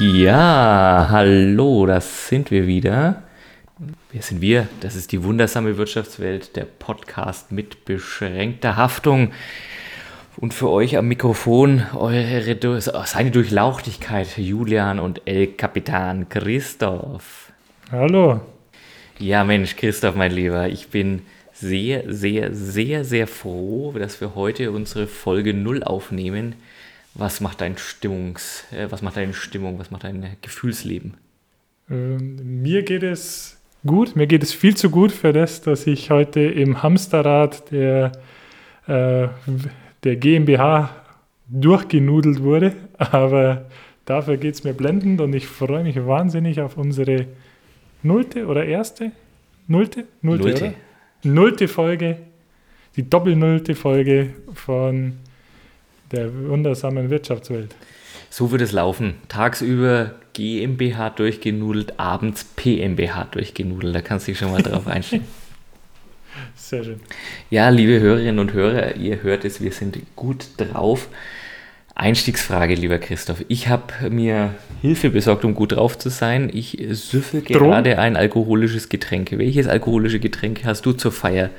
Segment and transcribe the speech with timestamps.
[0.00, 3.22] Ja, hallo, das sind wir wieder.
[4.10, 4.66] Wer sind wir?
[4.80, 9.32] Das ist die wundersame Wirtschaftswelt, der Podcast mit beschränkter Haftung.
[10.38, 17.52] Und für euch am Mikrofon eure, seine Durchlauchtigkeit, Julian und El Kapitan Christoph.
[17.92, 18.40] Hallo.
[19.18, 24.72] Ja, Mensch, Christoph, mein Lieber, ich bin sehr, sehr, sehr, sehr froh, dass wir heute
[24.72, 26.54] unsere Folge 0 aufnehmen.
[27.14, 31.14] Was macht dein Stimmungs, äh, was macht deine Stimmung, was macht dein Gefühlsleben?
[31.90, 36.10] Ähm, mir geht es gut, mir geht es viel zu gut für das, dass ich
[36.10, 38.12] heute im Hamsterrad der,
[38.86, 39.28] äh,
[40.04, 40.90] der GmbH
[41.48, 42.74] durchgenudelt wurde.
[42.98, 43.66] Aber
[44.04, 47.26] dafür geht es mir blendend und ich freue mich wahnsinnig auf unsere
[48.02, 49.10] nullte oder erste?
[49.66, 50.06] Nullte?
[50.22, 50.74] Nullte, nullte.
[51.22, 52.18] Nullte Folge,
[52.96, 55.18] die doppelnullte Folge von
[56.12, 57.74] der wundersamen Wirtschaftswelt.
[58.30, 59.14] So wird es laufen.
[59.28, 63.94] Tagsüber GmbH durchgenudelt, abends PMBH durchgenudelt.
[63.94, 65.24] Da kannst du dich schon mal drauf einstellen.
[66.54, 67.00] Sehr schön.
[67.50, 71.08] Ja, liebe Hörerinnen und Hörer, ihr hört es, wir sind gut drauf.
[71.96, 73.44] Einstiegsfrage, lieber Christoph.
[73.48, 76.50] Ich habe mir Hilfe besorgt, um gut drauf zu sein.
[76.52, 79.32] Ich süffel gerade ein alkoholisches Getränk.
[79.32, 81.50] Welches alkoholische Getränk hast du zur Feier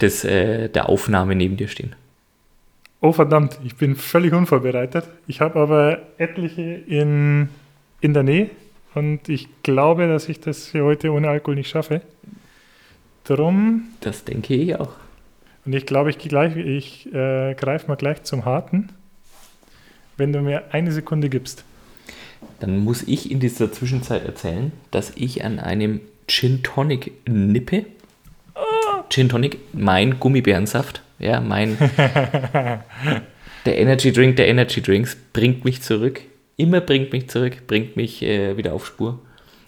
[0.00, 1.94] des, äh, der Aufnahme neben dir stehen?
[3.02, 5.06] Oh verdammt, ich bin völlig unvorbereitet.
[5.26, 7.48] Ich habe aber etliche in,
[8.02, 8.50] in der Nähe
[8.94, 12.02] und ich glaube, dass ich das für heute ohne Alkohol nicht schaffe.
[13.24, 13.84] Drum.
[14.00, 14.92] Das denke ich auch.
[15.64, 18.90] Und ich glaube, ich, gleich, ich äh, greife mal gleich zum Harten,
[20.18, 21.64] wenn du mir eine Sekunde gibst.
[22.58, 27.86] Dann muss ich in dieser Zwischenzeit erzählen, dass ich an einem Gin Tonic nippe.
[28.54, 29.02] Oh.
[29.08, 31.76] Gin Tonic, mein Gummibärensaft ja, mein.
[33.66, 36.20] der Energy Drink der Energy Drinks bringt mich zurück.
[36.56, 39.20] Immer bringt mich zurück, bringt mich äh, wieder auf Spur.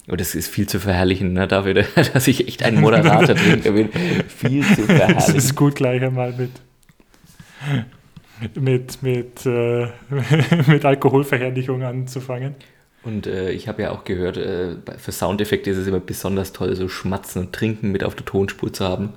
[0.07, 1.73] Und das ist viel zu verherrlichen, ne, dafür,
[2.13, 3.89] dass ich echt ein moderater Trinker bin.
[4.27, 5.17] Viel zu verherrlichen.
[5.17, 6.51] Es ist gut, gleich einmal mit,
[8.59, 9.87] mit, mit, äh,
[10.67, 12.55] mit Alkoholverherrlichung anzufangen.
[13.03, 16.75] Und äh, ich habe ja auch gehört, äh, für Soundeffekte ist es immer besonders toll,
[16.75, 19.13] so Schmatzen und Trinken mit auf der Tonspur zu haben.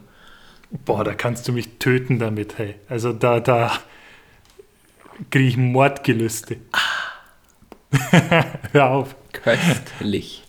[0.71, 2.75] Boah, da kannst du mich töten damit, hey.
[2.88, 3.72] Also da, da
[5.31, 6.56] kriege ich Mordgelüste.
[8.72, 9.16] Hör auf.
[9.32, 10.43] Köstlich.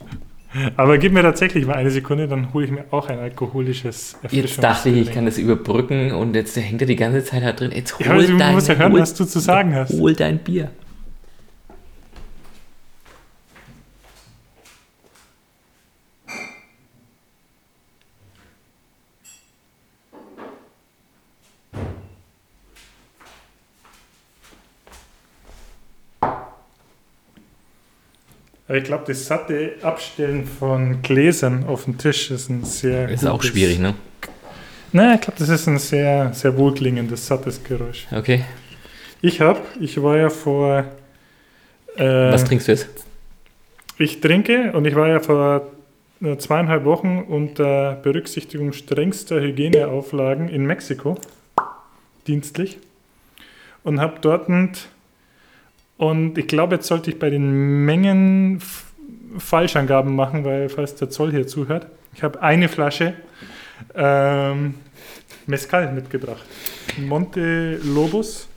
[0.75, 4.63] Aber gib mir tatsächlich mal eine Sekunde, dann hole ich mir auch ein alkoholisches Jetzt
[4.63, 7.71] dachte ich, ich kann das überbrücken und jetzt hängt er die ganze Zeit da drin.
[7.73, 9.93] Jetzt hol ja, dein, musst ja hören, hol, was du zu sagen hast.
[9.93, 10.71] Hol dein Bier.
[28.67, 33.09] Aber ich glaube, das satte Abstellen von Gläsern auf dem Tisch ist ein sehr.
[33.09, 33.95] Ist auch schwierig, ne?
[34.91, 38.07] Nein, ich glaube, das ist ein sehr, sehr wohlklingendes, sattes Geräusch.
[38.11, 38.43] Okay.
[39.21, 40.85] Ich habe, ich war ja vor.
[41.95, 42.87] Äh, Was trinkst du jetzt?
[43.97, 45.71] Ich trinke und ich war ja vor
[46.21, 51.17] äh, zweieinhalb Wochen unter Berücksichtigung strengster Hygieneauflagen in Mexiko,
[52.27, 52.77] dienstlich,
[53.83, 54.49] und habe dort
[55.97, 58.61] und ich glaube, jetzt sollte ich bei den Mengen
[59.37, 61.87] Falschangaben machen, weil falls der Zoll hier zuhört.
[62.13, 63.13] Ich habe eine Flasche
[63.95, 64.75] ähm,
[65.45, 66.43] Mezcal mitgebracht.
[66.97, 68.47] Monte Lobos.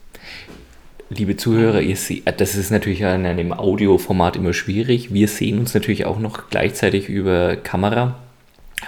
[1.09, 5.13] Liebe Zuhörer, ihr seht, das ist natürlich in einem Audioformat immer schwierig.
[5.13, 8.19] Wir sehen uns natürlich auch noch gleichzeitig über Kamera.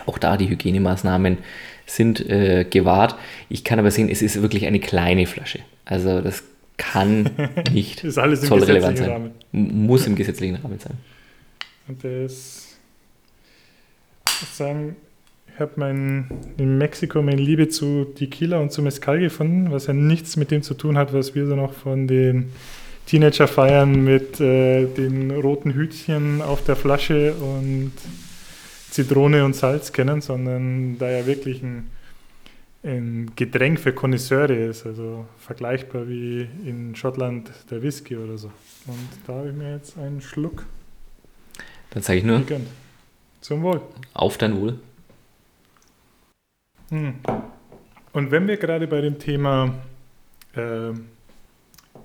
[0.06, 1.38] Auch da die Hygienemaßnahmen
[1.86, 3.16] sind äh, gewahrt.
[3.50, 5.60] Ich kann aber sehen, es ist wirklich eine kleine Flasche.
[5.86, 6.44] Also das
[6.78, 7.30] kann
[7.72, 9.10] nicht ist alles im zollrelevant sein.
[9.10, 9.32] Rahmen.
[9.52, 10.98] Muss im gesetzlichen Rahmen sein.
[11.88, 12.78] Und das,
[14.54, 14.96] sagen,
[15.54, 15.90] ich habe
[16.58, 20.64] in Mexiko meine Liebe zu Tequila und zu Mezcal gefunden, was ja nichts mit dem
[20.64, 22.52] zu tun hat, was wir so noch von den
[23.06, 27.92] Teenager-Feiern mit äh, den roten Hütchen auf der Flasche und
[28.90, 31.90] Zitrone und Salz kennen, sondern da ja wirklich ein
[32.84, 38.52] ein Getränk für Konnoisseure ist, also vergleichbar wie in Schottland der Whisky oder so.
[38.88, 40.66] Und da habe ich mir jetzt einen Schluck.
[41.92, 42.40] Dann sage ich nur.
[42.40, 42.68] Gegönnt.
[43.40, 43.82] Zum Wohl.
[44.14, 44.80] Auf dein Wohl.
[46.90, 47.16] Hm.
[48.12, 49.74] Und wenn wir gerade bei dem Thema
[50.56, 50.92] äh,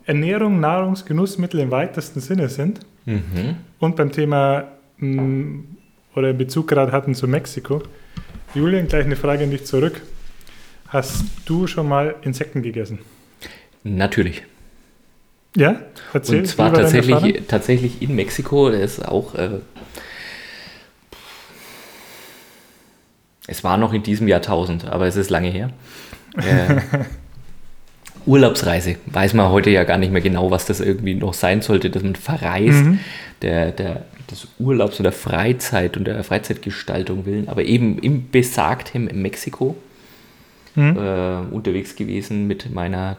[0.04, 3.56] Ernährung, Nahrungsgenussmittel im weitesten Sinne sind mhm.
[3.78, 5.64] und beim Thema mh, hm,
[6.14, 7.82] oder in Bezug gerade hatten zu Mexiko,
[8.54, 10.00] Julian, gleich eine Frage an dich zurück.
[10.88, 13.00] Hast du schon mal Insekten gegessen?
[13.84, 14.42] Natürlich.
[15.54, 15.80] Ja,
[16.12, 16.40] erzähl.
[16.40, 19.34] Und zwar tatsächlich, tatsächlich in Mexiko, das ist auch.
[19.34, 19.60] Äh,
[23.46, 25.70] es war noch in diesem Jahrtausend, aber es ist lange her.
[26.36, 26.80] Äh,
[28.26, 28.96] Urlaubsreise.
[29.06, 32.02] Weiß man heute ja gar nicht mehr genau, was das irgendwie noch sein sollte, dass
[32.02, 33.00] man verreist, mhm.
[33.42, 39.04] der, der, des Urlaubs und der Freizeit und der Freizeitgestaltung willen, aber eben im besagtem
[39.12, 39.76] Mexiko
[40.78, 40.96] mhm.
[40.96, 43.16] äh, unterwegs gewesen mit meiner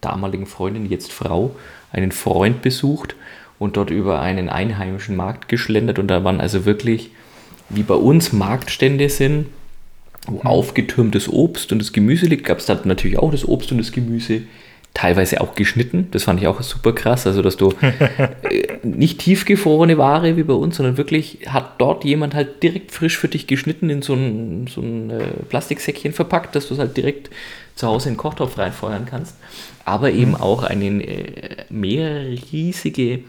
[0.00, 1.54] damaligen Freundin, jetzt Frau,
[1.92, 3.16] einen Freund besucht
[3.58, 7.10] und dort über einen einheimischen Markt geschlendert und da waren also wirklich,
[7.68, 9.46] wie bei uns Marktstände sind,
[10.26, 10.46] wo mhm.
[10.46, 13.92] aufgetürmtes Obst und das Gemüse liegt, gab es da natürlich auch das Obst und das
[13.92, 14.42] Gemüse,
[14.94, 16.08] teilweise auch geschnitten.
[16.10, 17.26] Das fand ich auch super krass.
[17.26, 22.34] Also, dass du äh, nicht tiefgefrorene Ware wie bei uns, sondern wirklich hat dort jemand
[22.34, 26.68] halt direkt frisch für dich geschnitten in so ein, so ein äh, Plastiksäckchen verpackt, dass
[26.68, 27.30] du es halt direkt
[27.76, 29.36] zu Hause in den Kochtopf reinfeuern kannst.
[29.84, 30.36] Aber eben mhm.
[30.36, 33.20] auch eine äh, mehr riesige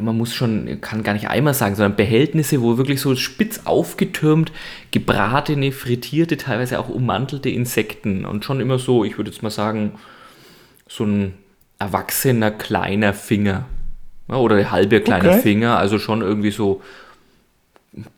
[0.00, 4.52] man muss schon, kann gar nicht Eimer sagen, sondern Behältnisse, wo wirklich so spitz aufgetürmt,
[4.90, 9.92] gebratene, frittierte, teilweise auch ummantelte Insekten und schon immer so, ich würde jetzt mal sagen,
[10.88, 11.34] so ein
[11.78, 13.66] erwachsener kleiner Finger
[14.28, 15.40] ja, oder halber kleiner okay.
[15.40, 16.82] Finger, also schon irgendwie so,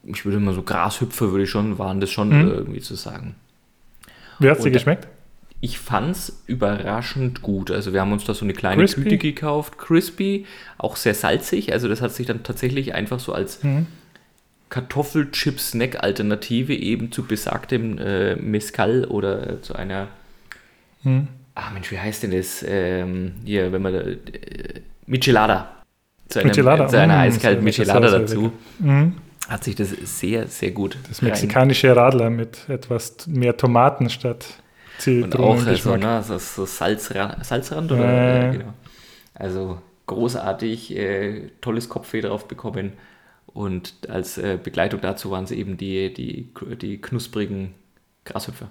[0.04, 2.48] ich würde mal so Grashüpfer würde ich schon, waren das schon mhm.
[2.48, 3.34] irgendwie zu sagen.
[4.38, 5.06] Wie hat es dir geschmeckt?
[5.64, 7.70] Ich fand es überraschend gut.
[7.70, 9.04] Also wir haben uns da so eine kleine crispy.
[9.04, 10.44] Tüte gekauft, crispy,
[10.76, 11.72] auch sehr salzig.
[11.72, 13.86] Also das hat sich dann tatsächlich einfach so als mhm.
[14.70, 20.08] Kartoffelchip-Snack-Alternative eben zu besagtem äh, Mezcal oder zu einer
[21.04, 21.28] mhm.
[21.54, 22.64] Ah Mensch, wie heißt denn das?
[22.66, 24.16] Ähm, hier, wenn man äh,
[25.06, 25.76] Michelada.
[26.28, 26.88] Zu, einem, Michelada.
[26.88, 28.50] zu einer mm, eiskalten Michelada dazu.
[28.80, 29.14] Mhm.
[29.48, 30.98] Hat sich das sehr, sehr gut.
[31.08, 34.60] Das mexikanische Radler mit etwas mehr Tomaten statt
[35.08, 38.48] und auch also, ne, so, so Salzrand, Salzrand oder?
[38.48, 38.52] Äh.
[38.58, 38.72] Genau.
[39.34, 42.92] Also großartig, äh, tolles Kopfweh drauf bekommen.
[43.46, 47.74] Und als äh, Begleitung dazu waren sie eben die, die, die knusprigen
[48.24, 48.70] Grashüpfer.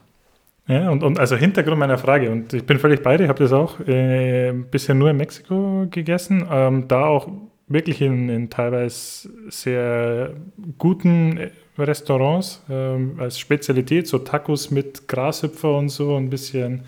[0.67, 3.43] Ja, und, und also Hintergrund meiner Frage, und ich bin völlig bei dir, ich habe
[3.43, 7.27] das auch äh, bisher nur in Mexiko gegessen, ähm, da auch
[7.67, 10.33] wirklich in, in teilweise sehr
[10.77, 11.51] guten
[11.87, 16.83] Restaurants ähm, als Spezialität, so Tacos mit Grashüpfer und so, ein bisschen,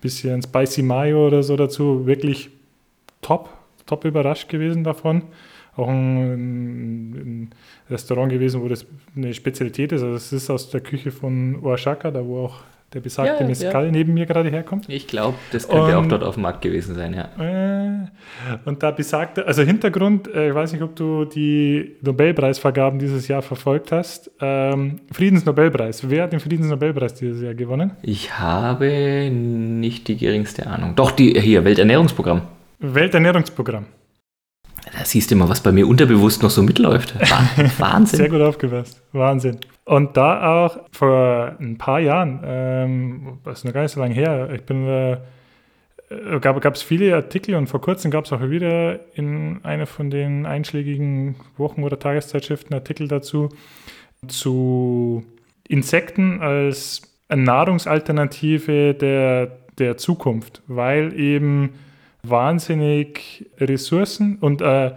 [0.00, 2.06] bisschen Spicy Mayo oder so dazu.
[2.06, 2.50] Wirklich
[3.22, 3.50] top,
[3.86, 5.22] top überrascht gewesen davon.
[5.76, 7.50] Auch ein, ein
[7.90, 10.02] Restaurant gewesen, wo das eine Spezialität ist.
[10.02, 12.60] Also es ist aus der Küche von Oaxaca, da wo auch
[12.92, 13.90] der besagte ja, Mescal ja.
[13.90, 14.88] neben mir gerade herkommt.
[14.88, 17.28] Ich glaube, das könnte und, auch dort auf dem Markt gewesen sein, ja.
[17.42, 18.06] Äh,
[18.64, 23.42] und da besagte, also Hintergrund, äh, ich weiß nicht, ob du die Nobelpreisvergaben dieses Jahr
[23.42, 24.30] verfolgt hast.
[24.40, 26.08] Ähm, Friedensnobelpreis.
[26.08, 27.92] Wer hat den Friedensnobelpreis dieses Jahr gewonnen?
[28.02, 30.94] Ich habe nicht die geringste Ahnung.
[30.94, 32.42] Doch, die hier, Welternährungsprogramm.
[32.78, 33.86] Welternährungsprogramm.
[34.96, 37.14] Da siehst du mal, was bei mir unterbewusst noch so mitläuft.
[37.78, 38.16] Wahnsinn.
[38.16, 39.02] Sehr gut aufgepasst.
[39.12, 39.58] Wahnsinn.
[39.84, 44.14] Und da auch vor ein paar Jahren, ähm, das ist noch gar nicht so lange
[44.14, 45.18] her, ich bin, äh,
[46.40, 50.46] gab es viele Artikel und vor kurzem gab es auch wieder in einer von den
[50.46, 53.50] einschlägigen Wochen- oder Tageszeitschriften Artikel dazu,
[54.26, 55.24] zu
[55.68, 61.74] Insekten als Nahrungsalternative der, der Zukunft, weil eben
[62.28, 64.92] wahnsinnig Ressourcen und äh,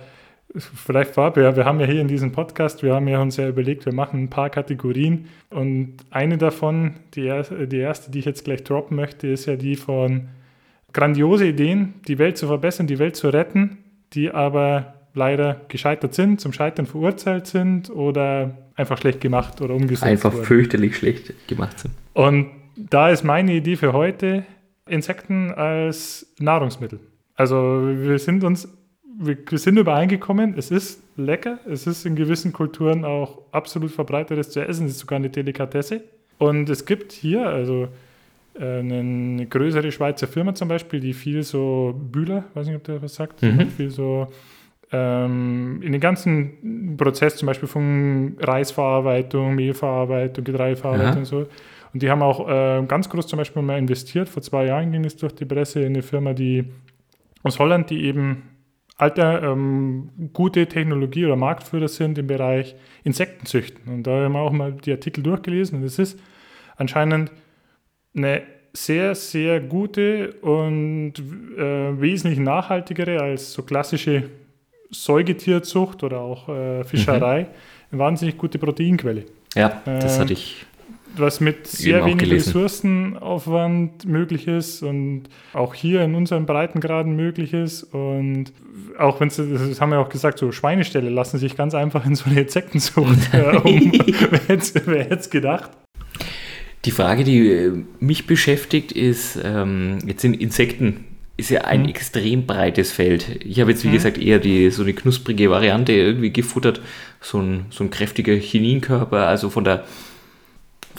[0.55, 3.47] Vielleicht vorab, wir, wir haben ja hier in diesem Podcast, wir haben ja uns ja
[3.47, 8.25] überlegt, wir machen ein paar Kategorien und eine davon, die, erste, die erste, die ich
[8.25, 10.29] jetzt gleich droppen möchte, ist ja die von
[10.91, 13.77] grandiose Ideen, die Welt zu verbessern, die Welt zu retten,
[14.13, 20.03] die aber leider gescheitert sind, zum Scheitern verurteilt sind oder einfach schlecht gemacht oder umgesetzt
[20.03, 20.45] Einfach wurden.
[20.45, 21.93] fürchterlich schlecht gemacht sind.
[22.13, 24.45] Und da ist meine Idee für heute
[24.87, 26.99] Insekten als Nahrungsmittel.
[27.39, 28.67] Also wir sind uns
[29.21, 34.65] wir, sind übereingekommen, es ist lecker, es ist in gewissen Kulturen auch absolut verbreitetes zu
[34.65, 36.01] essen, es ist sogar eine Delikatesse.
[36.37, 37.87] Und es gibt hier, also
[38.59, 43.01] äh, eine größere Schweizer Firma zum Beispiel, die viel so Bühler, weiß nicht, ob der
[43.01, 43.69] was sagt, mhm.
[43.69, 44.27] viel so
[44.91, 51.19] ähm, in den ganzen Prozess zum Beispiel von Reisverarbeitung, Mehlverarbeitung, Getreideverarbeitung ja.
[51.19, 51.47] und so.
[51.93, 54.27] Und die haben auch äh, ganz groß zum Beispiel mal investiert.
[54.27, 56.65] Vor zwei Jahren ging es durch die Presse in eine Firma, die
[57.43, 58.43] aus Holland, die eben
[58.97, 63.91] alte, ähm, gute Technologie oder Marktführer sind im Bereich Insektenzüchten.
[63.91, 66.19] Und da haben wir auch mal die Artikel durchgelesen und es ist
[66.75, 67.31] anscheinend
[68.15, 68.43] eine
[68.73, 71.13] sehr, sehr gute und
[71.57, 74.29] äh, wesentlich nachhaltigere als so klassische
[74.91, 77.43] Säugetierzucht oder auch äh, Fischerei.
[77.43, 77.47] Mhm.
[77.91, 79.25] Eine wahnsinnig gute Proteinquelle.
[79.55, 80.65] Ja, das ähm, hatte ich
[81.17, 82.31] was mit sehr wenig.
[82.31, 85.23] Ressourcenaufwand möglich ist und
[85.53, 87.83] auch hier in unseren Breitengraden möglich ist.
[87.83, 88.45] Und
[88.97, 92.15] auch wenn es, das haben wir auch gesagt, so Schweineställe lassen sich ganz einfach in
[92.15, 93.91] so eine Insektenzucht äh, um.
[94.29, 95.71] wer hätte wer hätte es gedacht?
[96.85, 101.03] Die Frage, die äh, mich beschäftigt, ist, ähm, jetzt sind Insekten,
[101.35, 101.89] ist ja ein Mhm.
[101.89, 103.43] extrem breites Feld.
[103.45, 103.93] Ich habe jetzt, wie Mhm.
[103.93, 106.79] gesagt, eher die, so eine knusprige Variante irgendwie gefuttert.
[107.21, 109.83] So ein, so ein kräftiger Chininkörper, also von der,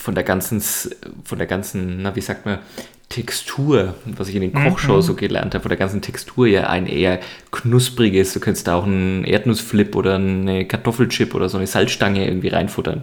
[0.01, 0.61] von der ganzen,
[1.25, 2.59] von der ganzen, na, wie sagt man,
[3.09, 4.69] Textur, was ich in den Mhm.
[4.71, 7.19] Kochshows so gelernt habe, von der ganzen Textur ja ein eher
[7.51, 8.33] knuspriges.
[8.33, 13.03] Du könntest da auch einen Erdnussflip oder eine Kartoffelchip oder so eine Salzstange irgendwie reinfuttern.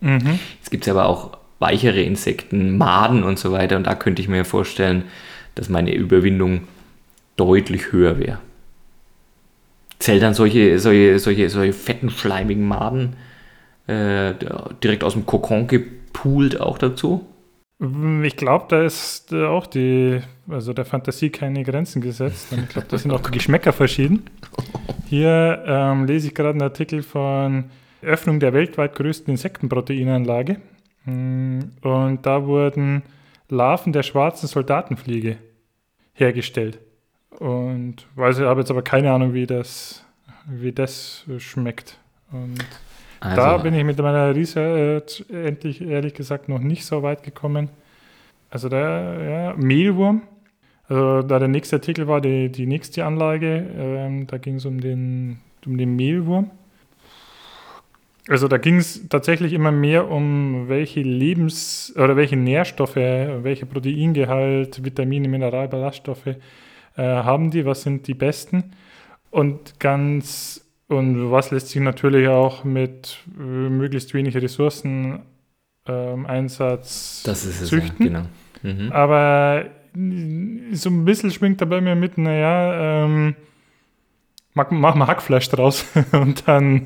[0.00, 0.38] Mhm.
[0.62, 3.76] Es gibt aber auch weichere Insekten, Maden und so weiter.
[3.76, 5.04] Und da könnte ich mir vorstellen,
[5.56, 6.62] dass meine Überwindung
[7.36, 8.38] deutlich höher wäre.
[9.98, 13.14] Zählt dann solche, solche, solche, solche fetten, schleimigen Maden
[13.86, 14.34] äh,
[14.82, 15.66] direkt aus dem Kokon
[16.12, 17.26] gepoolt auch dazu?
[18.22, 22.52] Ich glaube, da ist äh, auch die, also der Fantasie keine Grenzen gesetzt.
[22.52, 24.24] Und ich glaube, da sind auch die Geschmäcker verschieden.
[25.08, 27.64] Hier ähm, lese ich gerade einen Artikel von
[28.00, 30.60] Öffnung der weltweit größten Insektenproteinanlage.
[31.06, 33.02] Mm, Und da wurden
[33.48, 35.38] Larven der schwarzen Soldatenfliege
[36.12, 36.78] hergestellt.
[37.40, 40.04] Und weiß ich habe jetzt aber keine Ahnung, wie das,
[40.46, 41.98] wie das schmeckt.
[42.30, 42.64] Und
[43.22, 47.68] Also, da bin ich mit meiner Research endlich, ehrlich gesagt, noch nicht so weit gekommen.
[48.50, 50.22] Also der ja, Mehlwurm.
[50.88, 54.80] Also da der nächste Artikel war die, die nächste Anlage, ähm, da ging es um
[54.80, 56.50] den, um den Mehlwurm.
[58.28, 64.84] Also da ging es tatsächlich immer mehr um welche Lebens- oder welche Nährstoffe, welcher Proteingehalt,
[64.84, 66.36] Vitamine, Mineral, Ballaststoffe äh,
[66.96, 68.72] haben die, was sind die besten.
[69.30, 70.62] Und ganz
[70.92, 75.20] und was lässt sich natürlich auch mit äh, möglichst wenig Ressourcen
[75.86, 78.06] ähm, Einsatz das ist es, ja, züchten.
[78.06, 78.22] genau.
[78.62, 78.92] Mhm.
[78.92, 79.66] Aber
[80.72, 83.34] so ein bisschen schwingt dabei mir mit, naja, ähm,
[84.54, 86.84] mach, mach mal Hackfleisch draus und dann,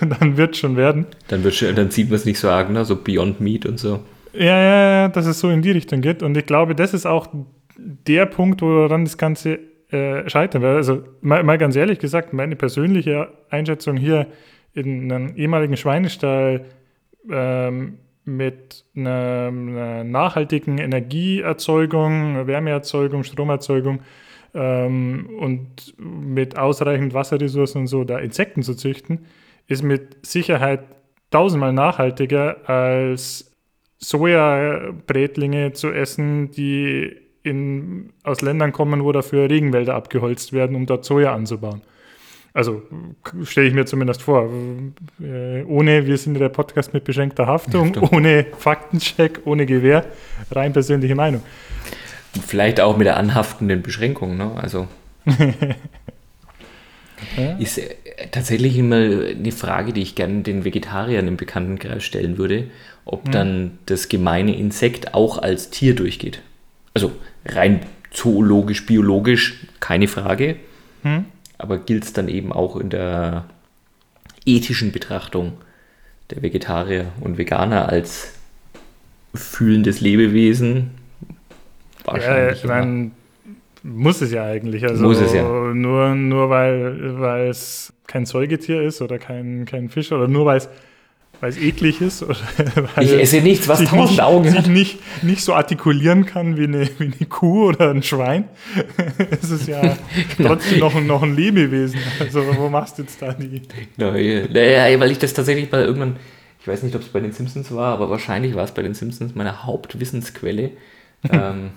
[0.00, 1.06] dann wird schon werden.
[1.28, 2.84] Dann, wird schon, dann sieht man es nicht so arg, ne?
[2.84, 4.00] so Beyond Meat und so.
[4.32, 6.22] Ja, ja, ja, dass es so in die Richtung geht.
[6.22, 7.28] Und ich glaube, das ist auch
[7.76, 9.58] der Punkt, woran das Ganze
[9.92, 10.76] äh, scheitern wird.
[10.76, 14.26] Also mal, mal ganz ehrlich gesagt, meine persönliche Einschätzung hier
[14.72, 16.64] in einem ehemaligen Schweinestall
[17.30, 24.00] ähm, mit einer, einer nachhaltigen Energieerzeugung, Wärmeerzeugung, Stromerzeugung
[24.54, 29.26] ähm, und mit ausreichend Wasserressourcen und so da Insekten zu züchten,
[29.66, 30.84] ist mit Sicherheit
[31.30, 33.52] tausendmal nachhaltiger als
[33.98, 41.04] Sojabrätlinge zu essen, die in, aus Ländern kommen, wo dafür Regenwälder abgeholzt werden, um dort
[41.04, 41.82] Soja anzubauen.
[42.54, 42.82] Also
[43.44, 44.50] stelle ich mir zumindest vor.
[45.20, 48.08] Äh, ohne, wir sind der Podcast mit beschränkter Haftung, Haftung.
[48.12, 50.04] ohne Faktencheck, ohne Gewähr,
[50.50, 51.42] rein persönliche Meinung.
[52.46, 54.36] Vielleicht auch mit der anhaftenden Beschränkung.
[54.36, 54.50] Ne?
[54.54, 54.86] Also
[57.36, 57.52] Ja.
[57.58, 57.94] ist äh,
[58.30, 62.64] tatsächlich immer eine Frage, die ich gerne den Vegetariern im Bekanntenkreis stellen würde,
[63.04, 66.42] ob dann das gemeine Insekt auch als Tier durchgeht.
[66.94, 67.12] Also
[67.46, 67.80] rein
[68.10, 70.56] zoologisch, biologisch, keine Frage,
[71.02, 71.24] Hm?
[71.58, 73.44] aber gilt es dann eben auch in der
[74.44, 75.54] ethischen Betrachtung
[76.30, 78.32] der Vegetarier und Veganer als
[79.34, 80.90] fühlendes Lebewesen?
[82.06, 82.64] Ja, Wahrscheinlich.
[82.64, 83.10] meine,
[83.82, 84.84] muss es ja eigentlich.
[84.84, 85.42] Also Muss es ja.
[85.42, 90.58] Nur, nur weil, weil es kein Säugetier ist oder kein, kein Fisch oder nur weil
[90.58, 90.68] es,
[91.42, 92.22] weil es eklig ist.
[92.22, 92.36] Oder
[92.94, 94.66] weil ich esse nichts, was tausend nicht, Augen sich hat.
[94.68, 98.44] nicht, nicht so artikulieren kann wie eine, wie eine Kuh oder ein Schwein.
[99.42, 99.80] es ist ja
[100.36, 100.50] Genau.
[100.50, 101.98] trotzdem noch, ein- noch ein Lebewesen.
[102.20, 103.60] Also wo machst du jetzt da die...
[103.96, 106.16] Naja, naja, weil ich das tatsächlich bei irgendwann,
[106.60, 108.94] ich weiß nicht, ob es bei den Simpsons war, aber wahrscheinlich war es bei den
[108.94, 110.70] Simpsons meine Hauptwissensquelle.
[111.28, 111.70] ähm,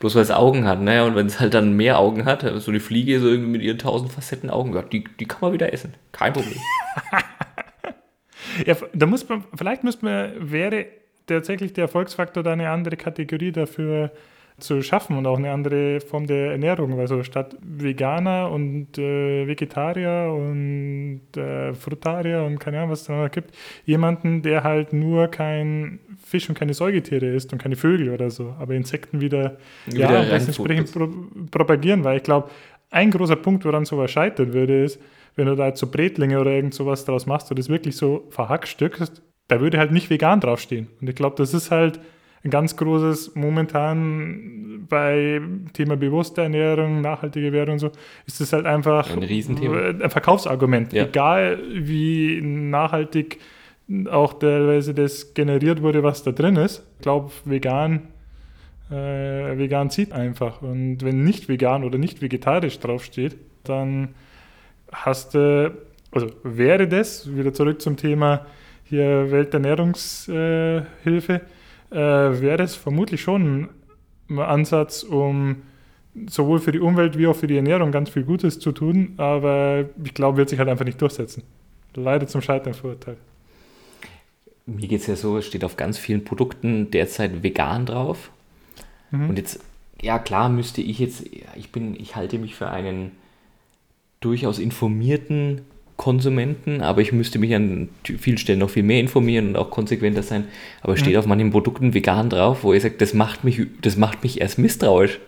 [0.00, 1.04] bloß weil es Augen hat, ne?
[1.04, 3.78] Und wenn es halt dann mehr Augen hat, so eine Fliege so irgendwie mit ihren
[3.78, 5.94] tausend Facetten Augen, die, die kann man wieder essen.
[6.12, 6.58] Kein Problem.
[8.66, 10.86] Ja, da muss man, vielleicht müsste man, wäre
[11.26, 14.10] tatsächlich der Erfolgsfaktor da eine andere Kategorie dafür
[14.58, 16.98] zu schaffen und auch eine andere Form der Ernährung.
[16.98, 23.22] Also statt Veganer und äh, Vegetarier und äh, Frutarier und keine Ahnung, was es da
[23.22, 28.10] noch gibt, jemanden, der halt nur kein Fisch und keine Säugetiere isst und keine Vögel
[28.10, 31.08] oder so, aber Insekten wieder, Wieder ja, entsprechend pro
[31.50, 32.50] propagieren, weil ich glaube,
[32.90, 35.00] ein großer Punkt, woran sowas scheitern würde, ist,
[35.38, 38.26] wenn du da jetzt so Bretlinge oder irgend sowas draus machst und das wirklich so
[38.30, 40.88] verhackstückst, da würde halt nicht vegan draufstehen.
[41.00, 42.00] Und ich glaube, das ist halt
[42.42, 45.40] ein ganz großes, momentan bei
[45.74, 47.92] Thema bewusste Ernährung, nachhaltige Ernährung und so,
[48.26, 49.78] ist das halt einfach Ein Riesenthema.
[50.02, 50.92] ein Verkaufsargument.
[50.92, 51.04] Ja.
[51.04, 53.38] Egal wie nachhaltig
[54.10, 56.84] auch teilweise das generiert wurde, was da drin ist.
[56.96, 58.08] Ich glaube, vegan,
[58.90, 60.62] äh, vegan zieht einfach.
[60.62, 64.16] Und wenn nicht vegan oder nicht vegetarisch draufsteht, dann
[64.92, 65.76] hast du,
[66.12, 68.46] also wäre das, wieder zurück zum Thema
[68.84, 71.40] hier Welternährungshilfe,
[71.90, 73.68] äh, wäre es vermutlich schon
[74.30, 75.56] ein Ansatz, um
[76.26, 79.84] sowohl für die Umwelt wie auch für die Ernährung ganz viel Gutes zu tun, aber
[80.02, 81.42] ich glaube, wird sich halt einfach nicht durchsetzen.
[81.94, 83.18] Leider zum Scheitern verurteilt.
[84.66, 88.30] Mir geht es ja so, es steht auf ganz vielen Produkten derzeit vegan drauf.
[89.10, 89.30] Mhm.
[89.30, 89.60] Und jetzt,
[90.00, 91.24] ja klar, müsste ich jetzt,
[91.56, 93.12] ich bin, ich halte mich für einen
[94.20, 95.62] durchaus informierten
[95.98, 100.22] Konsumenten, aber ich müsste mich an vielen Stellen noch viel mehr informieren und auch konsequenter
[100.22, 100.44] sein.
[100.80, 101.18] Aber es steht mhm.
[101.18, 104.58] auf manchen Produkten vegan drauf, wo ihr sagt, das macht mich, das macht mich erst
[104.58, 105.18] misstrauisch.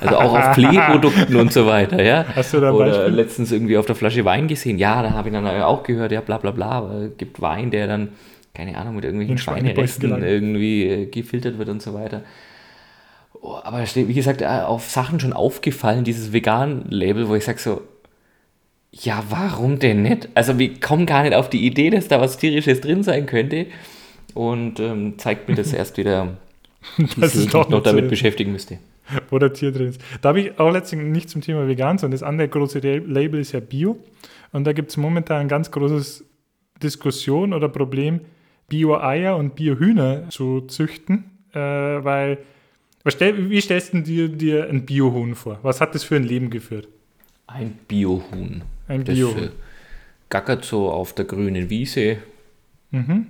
[0.00, 2.24] Also auch auf Pflegeprodukten und so weiter, ja.
[2.34, 3.14] Hast du da Oder Beispiel?
[3.14, 4.78] letztens irgendwie auf der Flasche Wein gesehen.
[4.78, 6.90] Ja, da habe ich dann auch gehört, ja, bla bla bla.
[7.04, 8.08] Es gibt Wein, der dann,
[8.54, 12.22] keine Ahnung, mit irgendwelchen Schweineresten irgendwie äh, gefiltert wird und so weiter.
[13.42, 17.58] Oh, aber steht, wie gesagt, äh, auf Sachen schon aufgefallen, dieses Vegan-Label, wo ich sage
[17.58, 17.82] so,
[19.02, 20.28] ja, warum denn nicht?
[20.34, 23.66] Also wir kommen gar nicht auf die Idee, dass da was Tierisches drin sein könnte.
[24.34, 26.36] Und ähm, zeigt mir das erst wieder,
[27.16, 28.78] dass ich mich noch damit beschäftigen müsste.
[29.30, 30.00] Wo der Tier drin ist.
[30.22, 33.52] Da habe ich auch letztens nicht zum Thema vegan, sondern das andere große Label ist
[33.52, 33.98] ja Bio.
[34.52, 36.24] Und da gibt es momentan ein ganz großes
[36.82, 38.20] Diskussion oder Problem,
[38.68, 42.38] Bio-Eier und Bio-Hühner zu züchten, äh, weil
[43.04, 45.58] wie stellst du dir, dir ein Biohuhn vor?
[45.62, 46.88] Was hat das für ein Leben geführt?
[47.46, 48.62] Ein Biohuhn.
[48.88, 49.34] Ein Biohuhn.
[49.34, 49.50] Das, äh,
[50.28, 52.18] gackert so auf der grünen Wiese.
[52.90, 53.28] Mhm.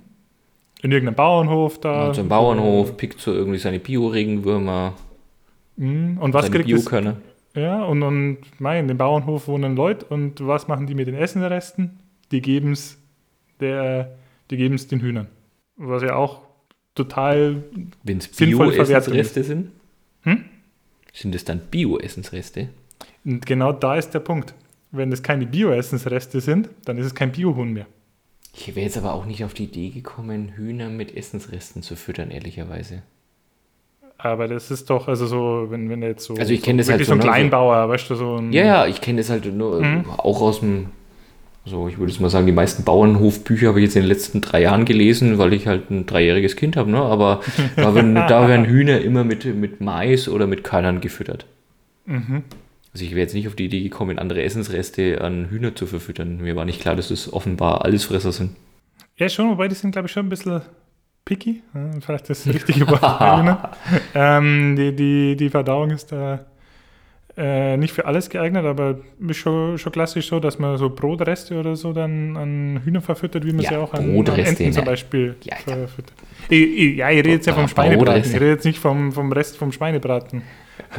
[0.83, 2.09] In irgendeinem Bauernhof da.
[2.09, 4.95] Ja, so Bauernhof, pickt so irgendwie seine Bio-Regenwürmer.
[5.77, 6.19] Mhm.
[6.19, 7.17] Und was kriegt Biokörner.
[7.53, 7.63] Das?
[7.63, 11.15] Ja, und, und mein, in dem Bauernhof wohnen Leute und was machen die mit den
[11.15, 11.99] Essenresten?
[12.33, 12.99] Die geben es
[13.61, 15.29] den Hühnern.
[15.77, 16.43] Was ja auch
[16.95, 17.63] total
[18.03, 19.71] Wenn es Bio-Essensreste sind?
[20.23, 20.45] Hm?
[21.13, 22.69] Sind es dann Bio-Essensreste?
[23.25, 24.55] Und genau da ist der Punkt.
[24.97, 27.87] Wenn es keine Bio-Essensreste sind, dann ist es kein Biohuhn mehr.
[28.57, 32.31] Ich wäre jetzt aber auch nicht auf die Idee gekommen, Hühner mit Essensresten zu füttern,
[32.31, 33.03] ehrlicherweise.
[34.17, 36.35] Aber das ist doch, also so, wenn, wenn jetzt so.
[36.35, 37.13] Also ich kenne so, das halt so.
[37.15, 38.53] ein Kleinbauer, weißt du, so ein.
[38.53, 40.05] Ja, ja, ich kenne das halt nur mhm.
[40.11, 40.87] auch aus dem
[41.67, 44.43] so, ich würde jetzt mal sagen, die meisten Bauernhofbücher habe ich jetzt in den letzten
[44.43, 47.01] drei Jahren gelesen, weil ich halt ein dreijähriges Kind habe, ne?
[47.01, 47.41] Aber
[47.77, 51.47] da werden, da werden Hühner immer mit, mit Mais oder mit Körnern gefüttert.
[52.05, 52.43] Mhm.
[52.95, 56.39] Also ich wäre jetzt nicht auf die Idee gekommen, andere Essensreste an Hühner zu verfüttern.
[56.39, 58.57] Mir war nicht klar, dass das offenbar Allesfresser sind.
[59.17, 60.63] Ja, schon, wobei die sind, glaube ich, schon ein bisschen
[61.25, 61.63] picky.
[62.01, 63.03] Vielleicht das richtige Wort.
[64.15, 66.47] ähm, die, die, die Verdauung ist da
[67.37, 71.59] äh, nicht für alles geeignet, aber ist schon, schon klassisch so, dass man so Brotreste
[71.59, 74.85] oder so dann an Hühner verfüttert, wie man ja, sie auch an, an Enten zum
[74.85, 76.15] Beispiel ja, verfüttert.
[76.49, 78.23] Ich, ich, ja, ich rede jetzt ja vom Schweinebraten.
[78.23, 80.43] Ich rede jetzt nicht vom, vom Rest vom Schweinebraten.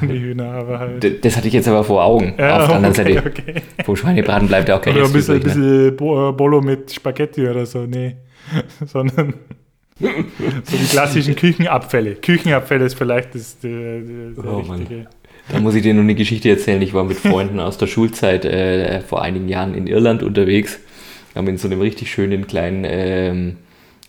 [0.02, 1.24] Die Hühner, aber halt.
[1.26, 2.34] Das hatte ich jetzt aber vor Augen.
[2.38, 3.28] Ja, auf der anderen okay, Seite.
[3.30, 3.62] Okay.
[3.86, 5.91] Vom Schweinebraten bleibt ja auch kein Oder ein bisschen, übrig, ne?
[5.91, 7.86] bisschen äh, Bolo mit Spaghetti oder so.
[7.86, 8.17] Nee.
[8.86, 9.34] Sondern
[10.00, 12.15] so die klassischen Küchenabfälle.
[12.15, 14.95] Küchenabfälle ist vielleicht das, der, der, der oh, richtige.
[14.95, 15.08] Mann.
[15.49, 16.81] Da muss ich dir noch eine Geschichte erzählen.
[16.81, 20.79] Ich war mit Freunden aus der Schulzeit äh, vor einigen Jahren in Irland unterwegs.
[21.34, 23.58] Wir haben in so einem richtig schönen kleinen, ähm,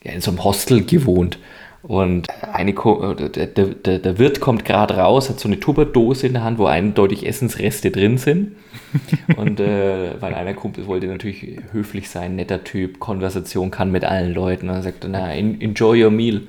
[0.02, 1.38] ja, in so einem Hostel gewohnt.
[1.82, 6.32] Und eine, äh, der, der, der Wirt kommt gerade raus, hat so eine Tupperdose in
[6.32, 8.56] der Hand, wo eindeutig Essensreste drin sind.
[9.36, 14.34] Und äh, weil einer Kumpel wollte natürlich höflich sein, netter Typ, Konversation kann mit allen
[14.34, 14.68] Leuten.
[14.68, 16.42] Und er sagte, na, enjoy your meal.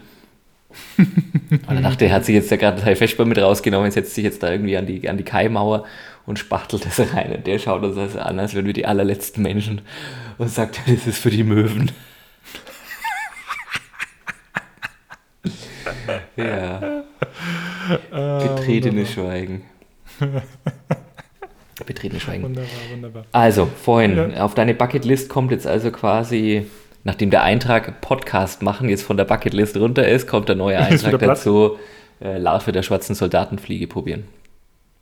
[0.98, 4.24] Und dann dachte er, hat sich jetzt da gerade Teil Feschbar mit rausgenommen, setzt sich
[4.24, 5.86] jetzt da irgendwie an die, an die Kaimauer
[6.26, 7.34] und spachtelt das rein.
[7.36, 9.82] Und der schaut uns das an, als wären wir die allerletzten Menschen
[10.38, 11.92] und sagt, das ist für die Möwen.
[16.36, 17.04] ja.
[18.12, 19.64] Betretenes Schweigen.
[21.86, 22.44] Betretenes Schweigen.
[22.44, 23.26] Wunderbar, wunderbar.
[23.32, 24.44] Also, vorhin, ja.
[24.44, 26.66] auf deine Bucketlist kommt jetzt also quasi
[27.04, 31.20] nachdem der Eintrag Podcast machen jetzt von der Bucketlist runter ist, kommt der neue Eintrag
[31.20, 31.78] dazu,
[32.22, 34.26] äh, Larve der schwarzen Soldatenfliege probieren.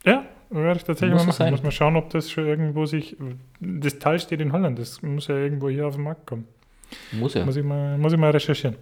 [0.04, 1.36] Ja, werde ich tatsächlich muss mal machen.
[1.36, 1.50] Sein.
[1.52, 3.16] Muss mal schauen, ob das schon irgendwo sich.
[3.60, 6.46] Das Teil steht in Holland, das muss ja irgendwo hier auf den Markt kommen.
[7.12, 7.44] Muss ja.
[7.44, 8.76] Muss ich mal, muss ich mal recherchieren.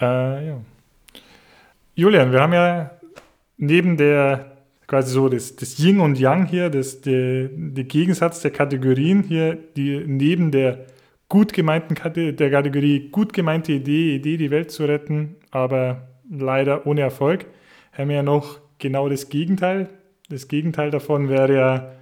[0.00, 0.60] Äh, ja.
[1.94, 2.90] Julian, wir haben ja
[3.56, 4.54] neben der
[4.86, 9.56] quasi so das, das Yin und Yang hier, das, der, der Gegensatz der Kategorien hier,
[9.76, 10.86] die neben der
[11.34, 17.00] gut gemeinten der Kategorie gut gemeinte Idee, Idee, die Welt zu retten, aber leider ohne
[17.00, 17.46] Erfolg,
[17.92, 19.88] haben wir ja noch genau das Gegenteil.
[20.28, 21.92] Das Gegenteil davon wäre ja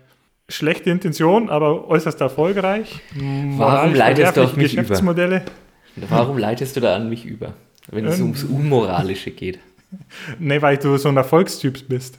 [0.50, 3.00] schlechte Intention, aber äußerst erfolgreich.
[3.56, 5.44] Warum leitest du auf mich Geschäftsmodelle.
[5.96, 6.10] Über?
[6.10, 7.54] Warum leitest du da an mich über,
[7.90, 8.26] wenn es Ähm.
[8.26, 9.60] ums Unmoralische geht?
[10.38, 12.18] Nee, weil du so ein Erfolgstyp bist.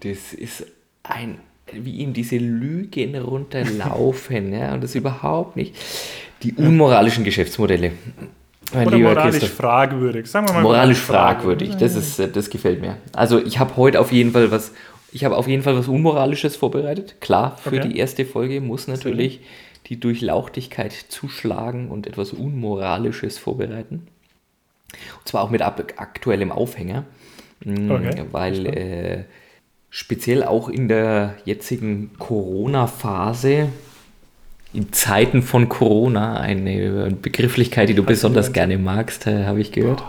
[0.00, 0.64] Das ist
[1.02, 1.40] ein,
[1.74, 5.74] wie ihm diese Lügen runterlaufen, ja, und das überhaupt nicht.
[6.42, 7.92] Die unmoralischen Geschäftsmodelle.
[8.72, 9.56] Mein Oder lieber moralisch Christoph.
[9.56, 10.26] fragwürdig.
[10.26, 12.96] Sagen wir mal Moralisch fragwürdig, das, ist, äh, das gefällt mir.
[13.12, 14.72] Also ich habe heute auf jeden Fall was,
[15.12, 17.16] ich habe auf jeden Fall was Unmoralisches vorbereitet.
[17.20, 17.88] Klar, für Okay.
[17.88, 19.40] die erste Folge muss natürlich
[19.86, 24.06] die Durchlauchtigkeit zuschlagen und etwas Unmoralisches vorbereiten.
[25.18, 27.04] Und zwar auch mit aktuellem Aufhänger,
[27.62, 29.24] Mm, Okay, weil äh,
[29.90, 33.68] speziell auch in der jetzigen Corona-Phase,
[34.72, 40.04] in Zeiten von Corona, eine Begrifflichkeit, die du besonders gerne magst, äh, habe ich gehört.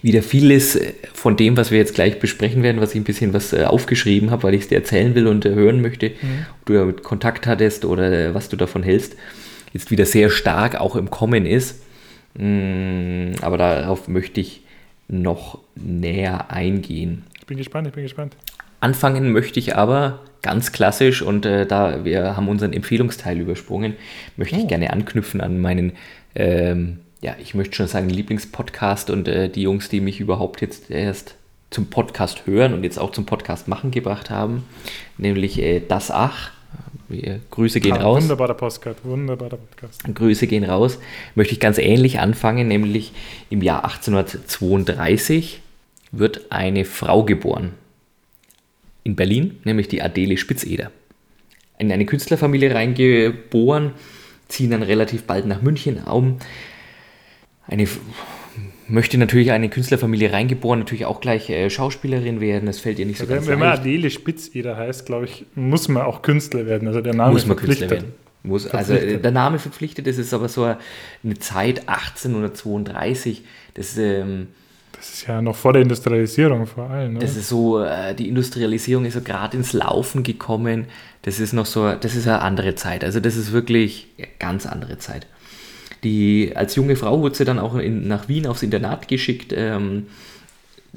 [0.00, 3.32] Wieder vieles äh, von dem, was wir jetzt gleich besprechen werden, was ich ein bisschen
[3.32, 6.12] was äh, aufgeschrieben habe, weil ich es dir erzählen will und hören möchte,
[6.60, 9.16] ob du damit Kontakt hattest oder was du davon hältst,
[9.72, 11.82] jetzt wieder sehr stark auch im Kommen ist.
[12.34, 14.60] Mm, Aber darauf möchte ich
[15.08, 17.24] noch näher eingehen.
[17.46, 18.36] Ich bin gespannt, ich bin gespannt.
[18.80, 23.94] Anfangen möchte ich aber ganz klassisch und äh, da wir haben unseren Empfehlungsteil übersprungen,
[24.36, 24.66] möchte ich Oh.
[24.66, 25.92] gerne anknüpfen an meinen,
[26.34, 30.90] ähm, ja, ich möchte schon sagen Lieblingspodcast und äh, die Jungs, die mich überhaupt jetzt
[30.90, 31.36] erst
[31.70, 34.64] zum Podcast hören und jetzt auch zum Podcast machen gebracht haben,
[35.16, 36.50] nämlich äh, Das Ach.
[37.08, 38.22] Wir, Grüße gehen Ah, raus.
[38.24, 40.02] Wunderbarer Podcast, wunderbarer Podcast.
[40.12, 40.98] Grüße gehen raus.
[41.36, 43.12] Möchte ich ganz ähnlich anfangen, nämlich
[43.50, 45.60] im Jahr 1832
[46.12, 47.72] wird eine Frau geboren.
[49.04, 50.90] In Berlin, nämlich die Adele Spitzeder.
[51.78, 53.92] In eine Künstlerfamilie reingeboren,
[54.48, 56.38] ziehen dann relativ bald nach München um.
[57.66, 57.86] Eine
[58.88, 62.66] möchte natürlich eine Künstlerfamilie reingeboren, natürlich auch gleich äh, Schauspielerin werden.
[62.66, 63.80] Das fällt ihr nicht so Wenn, ganz wenn man leicht.
[63.80, 66.88] Adele Spitzeder heißt, glaube ich, muss man auch Künstler werden.
[66.88, 67.88] Also der Name muss man verpflichtet.
[67.88, 68.26] Künstler werden.
[68.42, 73.42] Muss, also äh, der Name verpflichtet, das ist aber so eine Zeit 1832.
[73.74, 74.48] Das, ähm,
[74.96, 77.14] Das ist ja noch vor der Industrialisierung vor allem.
[77.14, 77.18] Ne?
[77.18, 80.86] das ist so, äh, die Industrialisierung ist so gerade ins Laufen gekommen.
[81.22, 83.04] Das ist noch so, das ist eine andere Zeit.
[83.04, 85.26] Also das ist wirklich eine ganz andere Zeit.
[86.02, 89.52] Die, als junge Frau wurde sie dann auch in, nach Wien aufs Internat geschickt.
[89.54, 90.06] Ähm,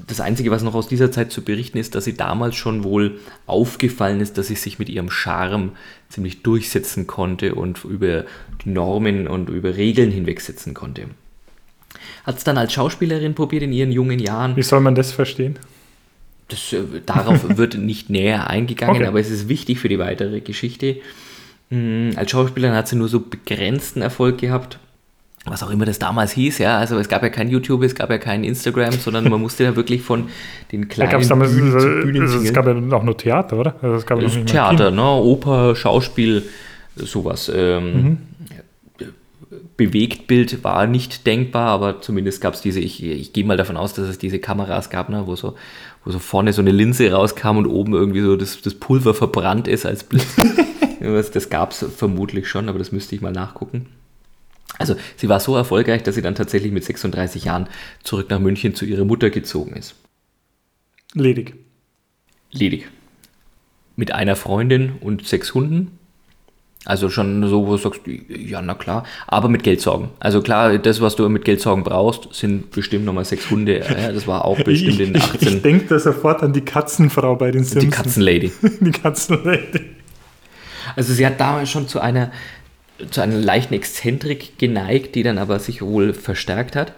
[0.06, 3.18] das Einzige, was noch aus dieser Zeit zu berichten ist, dass sie damals schon wohl
[3.46, 5.72] aufgefallen ist, dass sie sich mit ihrem Charme
[6.08, 8.24] ziemlich durchsetzen konnte und über
[8.64, 11.08] Normen und über Regeln hinwegsetzen konnte.
[12.24, 14.56] Hat es dann als Schauspielerin probiert in ihren jungen Jahren.
[14.56, 15.58] Wie soll man das verstehen?
[16.48, 19.06] Das, äh, darauf wird nicht näher eingegangen, Okay.
[19.06, 20.96] aber es ist wichtig für die weitere Geschichte.
[21.70, 24.78] Mm, Als Schauspielerin hat sie nur so begrenzten Erfolg gehabt,
[25.46, 26.76] was auch immer das damals hieß, ja.
[26.78, 29.74] Also es gab ja kein YouTube, es gab ja kein Instagram, sondern man musste da
[29.76, 30.28] wirklich von
[30.70, 33.56] den Da kleinen gab's damals, Bühnen also, Bühnen also, es gab ja auch nur Theater,
[33.56, 33.74] oder?
[33.80, 35.02] Also es gab ja Theater, ne?
[35.02, 36.42] Oper, Schauspiel,
[36.96, 37.50] sowas.
[37.54, 38.18] Ähm,
[39.80, 43.94] Bewegtbild war nicht denkbar, aber zumindest gab es diese, ich, ich gehe mal davon aus,
[43.94, 45.22] dass es diese Kameras gab, ne?
[45.26, 45.54] wo, so,
[46.04, 49.68] wo so vorne so eine Linse rauskam und oben irgendwie so das, das Pulver verbrannt
[49.68, 50.36] ist als Blitz.
[51.32, 53.86] das gab es vermutlich schon, aber das müsste ich mal nachgucken.
[54.78, 57.66] Also sie war so erfolgreich, dass sie dann tatsächlich mit 36 Jahren
[58.02, 59.94] zurück nach München zu ihrer Mutter gezogen ist.
[61.14, 61.54] Ledig.
[62.50, 62.86] ledig.
[63.96, 65.98] Mit einer Freundin und sechs Hunden.
[66.86, 70.08] Also schon so, wo du sagst, ja, na klar, aber mit Geldsorgen.
[70.18, 73.80] Also klar, das, was du mit Geldsorgen brauchst, sind bestimmt nochmal sechs Hunde.
[73.80, 75.48] Ja, das war auch bestimmt ich in ich, 18.
[75.48, 77.84] ich denke da sofort an die Katzenfrau bei den Simpsons.
[77.84, 78.52] die Katzenlady.
[78.80, 79.80] die Katzenlady.
[80.96, 82.32] Also sie hat damals schon zu einer,
[83.10, 86.94] zu einer leichten Exzentrik geneigt, die dann aber sich wohl verstärkt hat.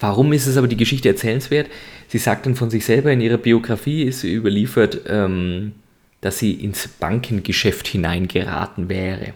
[0.00, 1.68] Warum ist es aber die Geschichte erzählenswert?
[2.08, 5.72] Sie sagt dann von sich selber in ihrer Biografie, ist sie überliefert, ähm,
[6.20, 9.34] dass sie ins Bankengeschäft hineingeraten wäre.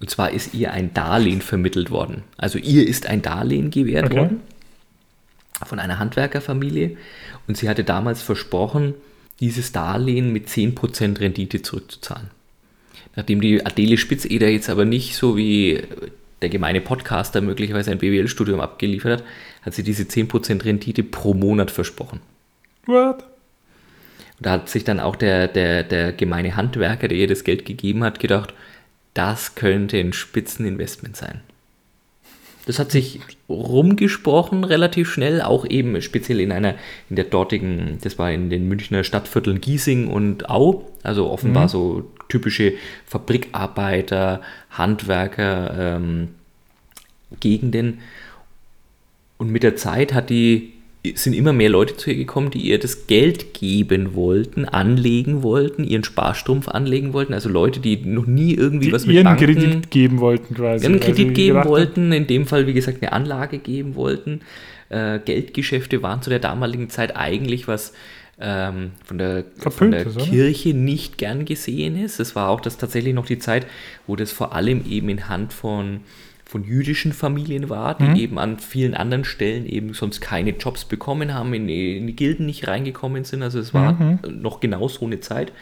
[0.00, 2.22] Und zwar ist ihr ein Darlehen vermittelt worden.
[2.36, 4.16] Also ihr ist ein Darlehen gewährt Okay.
[4.16, 4.40] worden
[5.66, 6.96] von einer Handwerkerfamilie
[7.48, 8.94] und sie hatte damals versprochen,
[9.40, 12.30] dieses Darlehen mit 10% Rendite zurückzuzahlen.
[13.16, 15.82] Nachdem die Adele Spitzeder jetzt aber nicht so wie
[16.42, 19.24] der gemeine Podcaster möglicherweise ein BWL-Studium abgeliefert hat,
[19.62, 22.20] hat sie diese 10% Rendite pro Monat versprochen.
[22.86, 23.24] What?
[24.38, 27.64] Und da hat sich dann auch der, der, der gemeine Handwerker, der ihr das Geld
[27.64, 28.54] gegeben hat, gedacht,
[29.14, 31.40] das könnte ein Spitzeninvestment sein.
[32.66, 36.74] Das hat sich rumgesprochen relativ schnell, auch eben speziell in einer,
[37.08, 42.04] in der dortigen, das war in den Münchner Stadtvierteln Giesing und Au, also offenbar so
[42.28, 42.74] typische
[43.06, 46.28] Fabrikarbeiter, Handwerker, ähm,
[47.40, 48.00] Gegenden.
[49.38, 50.74] Und mit der Zeit hat die
[51.14, 55.84] sind immer mehr Leute zu ihr gekommen, die ihr das Geld geben wollten, anlegen wollten,
[55.84, 57.34] ihren Sparstrumpf anlegen wollten.
[57.34, 60.86] Also Leute, die noch nie irgendwie Die was mit ihren Banken, Kredit geben wollten quasi.
[60.86, 64.40] sie Kredit geben wollten, in dem Fall, wie gesagt, eine Anlage geben wollten.
[64.88, 67.92] Äh, Geldgeschäfte waren zu der damaligen Zeit eigentlich was
[68.40, 70.04] ähm, von der, von der?
[70.04, 72.20] Kirche nicht gern gesehen ist.
[72.20, 73.66] Es war auch das tatsächlich noch die Zeit,
[74.06, 76.00] wo das vor allem eben in Hand von,
[76.48, 78.16] von jüdischen Familien war, die Mhm.
[78.16, 82.16] eben an vielen anderen Stellen eben sonst keine Jobs bekommen haben, in die, in die
[82.16, 83.42] Gilden nicht reingekommen sind.
[83.42, 84.18] Also es war Mhm.
[84.40, 85.52] noch genau so eine Zeit.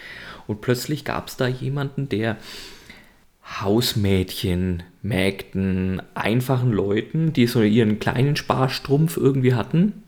[0.46, 2.36] Und plötzlich gab es da jemanden, der
[3.60, 10.02] Hausmädchen, Mägden, einfachen Leuten, die so ihren kleinen Sparstrumpf irgendwie hatten,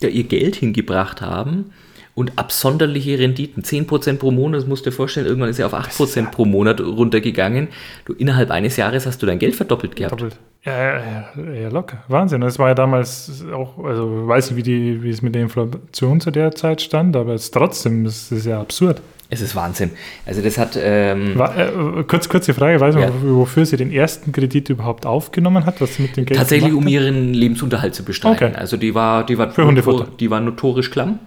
[0.00, 1.72] der ihr Geld hingebracht haben
[2.14, 3.62] und absonderliche Renditen.
[3.62, 6.80] 10% pro Monat, das musst du dir vorstellen, irgendwann ist er auf 8% pro Monat
[6.80, 7.68] runtergegangen.
[8.04, 10.12] Du, innerhalb eines Jahres hast du dein Geld verdoppelt gehabt.
[10.12, 10.36] Doppelt.
[10.64, 11.00] Ja, ja,
[11.36, 12.04] ja, ja, locker.
[12.08, 12.40] Wahnsinn.
[12.42, 15.42] Das war ja damals auch, also ich weiß nicht, wie, die, wie es mit der
[15.42, 19.00] Inflation zu der Zeit stand, aber es trotzdem, es ist ja absurd.
[19.28, 19.90] Es ist Wahnsinn.
[20.26, 20.78] Also das hat...
[20.80, 23.10] Ähm, War, äh, kurz, kurze Frage, weiß man, Ja.
[23.22, 26.86] wofür sie den ersten Kredit überhaupt aufgenommen hat, was sie mit dem Geld Tatsächlich, um
[26.86, 28.48] ihren Lebensunterhalt zu bestreiten.
[28.48, 28.56] Okay.
[28.56, 30.06] Also die war, die war, Für Hundefutter.
[30.20, 31.18] die war notorisch klamm.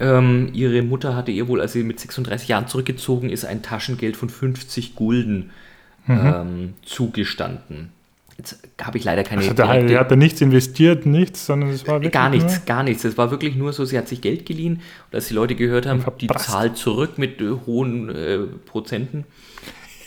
[0.00, 4.16] Ähm, ihre Mutter hatte ihr wohl, als sie mit 36 Jahren zurückgezogen ist, ein Taschengeld
[4.16, 5.50] von 50 Gulden
[6.06, 6.20] Mhm.
[6.34, 7.90] ähm, zugestanden.
[8.36, 11.70] Jetzt habe ich leider keine Also da, direkte- er hat da nichts investiert, nichts, sondern
[11.70, 13.04] es war wirklich Gar nichts, gar nichts.
[13.04, 14.74] Es war wirklich nur so, sie hat sich Geld geliehen
[15.10, 19.24] und als die Leute gehört haben, die zahlt zurück mit äh, hohen äh, Prozenten,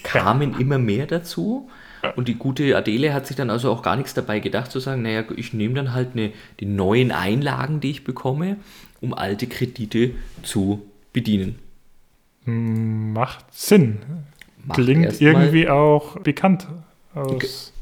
[0.03, 1.69] kamen immer mehr dazu.
[2.15, 5.01] Und die gute Adele hat sich dann also auch gar nichts dabei gedacht zu sagen,
[5.01, 8.57] naja, ich nehme dann halt eine, die neuen Einlagen, die ich bekomme,
[9.01, 10.11] um alte Kredite
[10.43, 10.81] zu
[11.13, 11.59] bedienen.
[12.45, 13.99] macht Sinn.
[14.65, 16.67] Macht Klingt irgendwie auch bekannt.
[17.13, 17.73] Aus,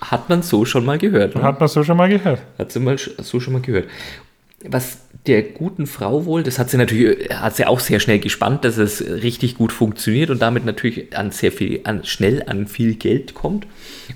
[0.00, 1.34] Hat man so schon mal gehört.
[1.34, 1.42] Ne?
[1.42, 2.42] Hat man so schon mal gehört.
[2.58, 3.88] Hat sie mal so schon mal gehört.
[4.64, 8.64] Was der guten Frau wohl, das hat sie natürlich, hat sie auch sehr schnell gespannt,
[8.64, 12.94] dass es richtig gut funktioniert und damit natürlich an sehr viel, an, schnell an viel
[12.94, 13.66] Geld kommt.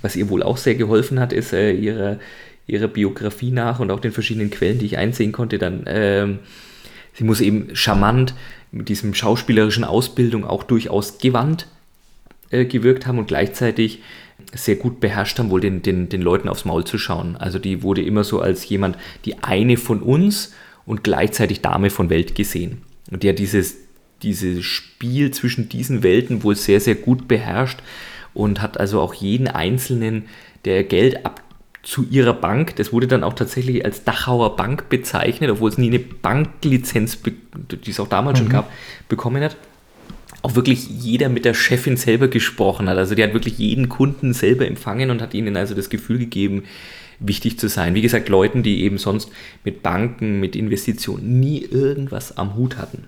[0.02, 2.20] Was ihr wohl auch sehr geholfen hat, ist äh, ihre,
[2.66, 6.38] ihre Biografie nach und auch den verschiedenen Quellen, die ich einsehen konnte, dann, ähm,
[7.12, 8.34] sie muss eben charmant
[8.72, 11.68] mit diesem schauspielerischen Ausbildung auch durchaus gewandt
[12.50, 14.00] äh, gewirkt haben und gleichzeitig
[14.52, 17.36] sehr gut beherrscht haben, wohl den, den, den Leuten aufs Maul zu schauen.
[17.36, 20.52] Also die wurde immer so als jemand, die eine von uns
[20.86, 22.82] und gleichzeitig Dame von Welt gesehen.
[23.10, 23.76] Und die hat dieses,
[24.22, 27.80] dieses Spiel zwischen diesen Welten wohl sehr, sehr gut beherrscht
[28.32, 30.24] und hat also auch jeden Einzelnen,
[30.64, 31.42] der Geld ab
[31.84, 35.88] zu ihrer Bank, das wurde dann auch tatsächlich als Dachauer Bank bezeichnet, obwohl es nie
[35.88, 38.70] eine Banklizenz, die es auch damals schon gab,
[39.08, 39.56] bekommen hat
[40.44, 42.98] auch wirklich jeder mit der Chefin selber gesprochen hat.
[42.98, 46.64] Also die hat wirklich jeden Kunden selber empfangen und hat ihnen also das Gefühl gegeben,
[47.18, 47.94] wichtig zu sein.
[47.94, 49.30] Wie gesagt, Leuten, die eben sonst
[49.64, 53.04] mit Banken, mit Investitionen nie irgendwas am Hut hatten.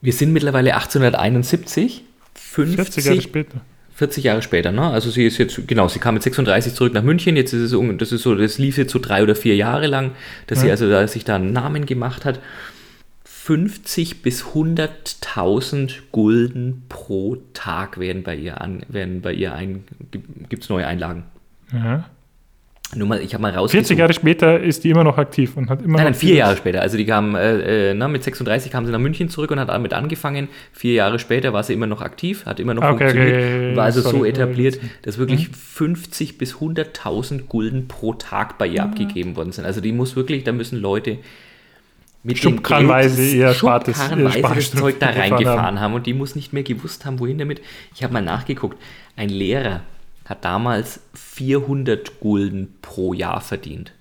[0.00, 3.60] Wir sind mittlerweile 1871, 50 40 Jahre später.
[3.96, 4.82] 40 Jahre später, ne?
[4.82, 7.96] Also sie ist jetzt, genau, sie kam mit 36 zurück nach München, jetzt ist es,
[7.98, 10.10] das ist so, das lief jetzt so drei oder vier Jahre lang,
[10.48, 10.72] dass sie Ja.
[10.72, 12.38] also da, sich da einen Namen gemacht hat.
[13.24, 19.84] 50 bis 100.000 Gulden pro Tag werden bei ihr an, werden bei ihr ein,
[20.48, 21.24] gibt es neue Einlagen.
[21.72, 22.04] Ja.
[22.94, 23.98] Nur mal, ich habe mal 40 rausgesucht.
[23.98, 26.56] Jahre später ist die immer noch aktiv und hat immer Nein, noch nein, vier Jahre
[26.56, 26.82] später.
[26.82, 29.68] Also die kam, äh, äh, na, mit 36 kam sie nach München zurück und hat
[29.68, 30.48] damit angefangen.
[30.72, 33.36] Vier Jahre später war sie immer noch aktiv, hat immer noch Ah, okay, funktioniert.
[33.38, 35.54] okay, war also sorry, so etabliert, dass wirklich Mhm.
[35.54, 39.64] 50 bis 100.000 Gulden pro Tag bei ihr abgegeben worden sind.
[39.64, 41.18] Also die muss wirklich, da müssen Leute
[42.22, 45.94] mit dem Schubkarrenweise ihr Spartes- das Zeug da gefahren reingefahren haben.
[45.94, 47.60] und die muss nicht mehr gewusst haben, wohin damit.
[47.94, 48.78] Ich habe mal nachgeguckt.
[49.16, 49.80] Ein Lehrer
[50.26, 53.92] hat damals 400 Gulden pro Jahr verdient.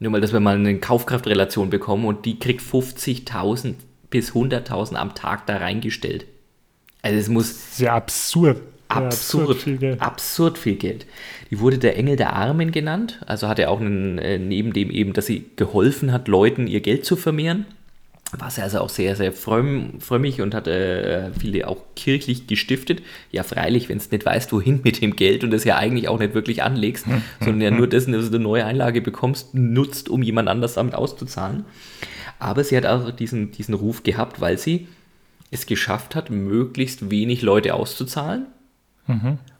[0.00, 3.74] Nur mal, dass wir mal eine Kaufkraftrelation bekommen und die kriegt 50.000
[4.10, 6.26] bis 100.000 am Tag da reingestellt.
[7.02, 8.56] Also es muss Sehr absurd.
[8.56, 10.00] Sehr absurd, viel Geld.
[10.00, 11.06] absurd viel Geld.
[11.50, 14.90] Die wurde der Engel der Armen genannt, also hat er auch einen, äh, neben dem
[14.90, 17.66] eben, dass sie geholfen hat, Leuten ihr Geld zu vermehren,
[18.40, 23.02] war sie also auch sehr, sehr frömm, frömmig und hat äh, viele auch kirchlich gestiftet.
[23.30, 26.18] Ja, freilich, wenn du nicht weißt, wohin mit dem Geld und das ja eigentlich auch
[26.18, 27.06] nicht wirklich anlegst,
[27.40, 30.94] sondern ja nur dessen, dass du eine neue Einlage bekommst, nutzt, um jemand anders damit
[30.94, 31.64] auszuzahlen.
[32.38, 34.88] Aber sie hat auch diesen, diesen Ruf gehabt, weil sie
[35.50, 38.46] es geschafft hat, möglichst wenig Leute auszuzahlen.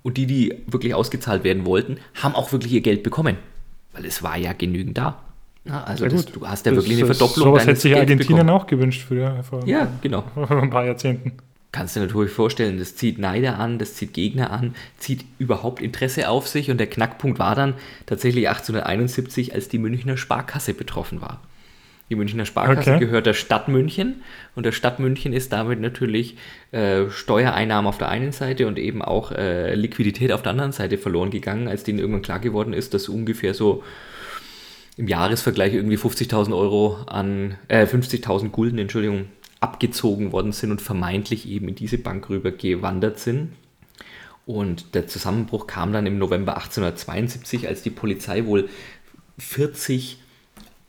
[0.03, 3.37] Und die, die wirklich ausgezahlt werden wollten, haben auch wirklich ihr Geld bekommen.
[3.93, 5.23] Weil es war ja genügend da.
[5.65, 8.51] Na, also das, du hast ja Das- wirklich eine Verdopplung Sowas hätte sich Argentinien bekommen.
[8.51, 10.23] auch gewünscht früher, vor, Ja, genau.
[10.35, 11.33] vor ein paar Jahrzehnten.
[11.73, 15.81] kannst du dir natürlich vorstellen, das zieht Neider an, das zieht Gegner an, zieht überhaupt
[15.83, 17.75] Interesse auf sich und der Knackpunkt war dann
[18.07, 21.41] tatsächlich 1871, als die Münchner Sparkasse betroffen war.
[22.11, 23.01] Die Münchner Sparkasse okay.
[23.07, 24.23] gehört der Stadt München
[24.55, 26.37] und der Stadt München ist damit natürlich
[26.73, 30.99] äh, Steuereinnahmen auf der einen Seite und eben auch äh, Liquidität auf der anderen Seite
[30.99, 33.83] verloren gegangen, als denen irgendwann klar geworden ist, dass ungefähr so
[34.97, 39.27] im Jahresvergleich irgendwie 50.000 Euro an, äh, 50.000 Gulden, Entschuldigung,
[39.61, 43.53] abgezogen worden sind und vermeintlich eben in diese Bank rüber gewandert sind.
[44.47, 48.69] Und der Zusammenbruch kam dann im November 1872, als die Polizei wohl
[49.39, 50.19] 40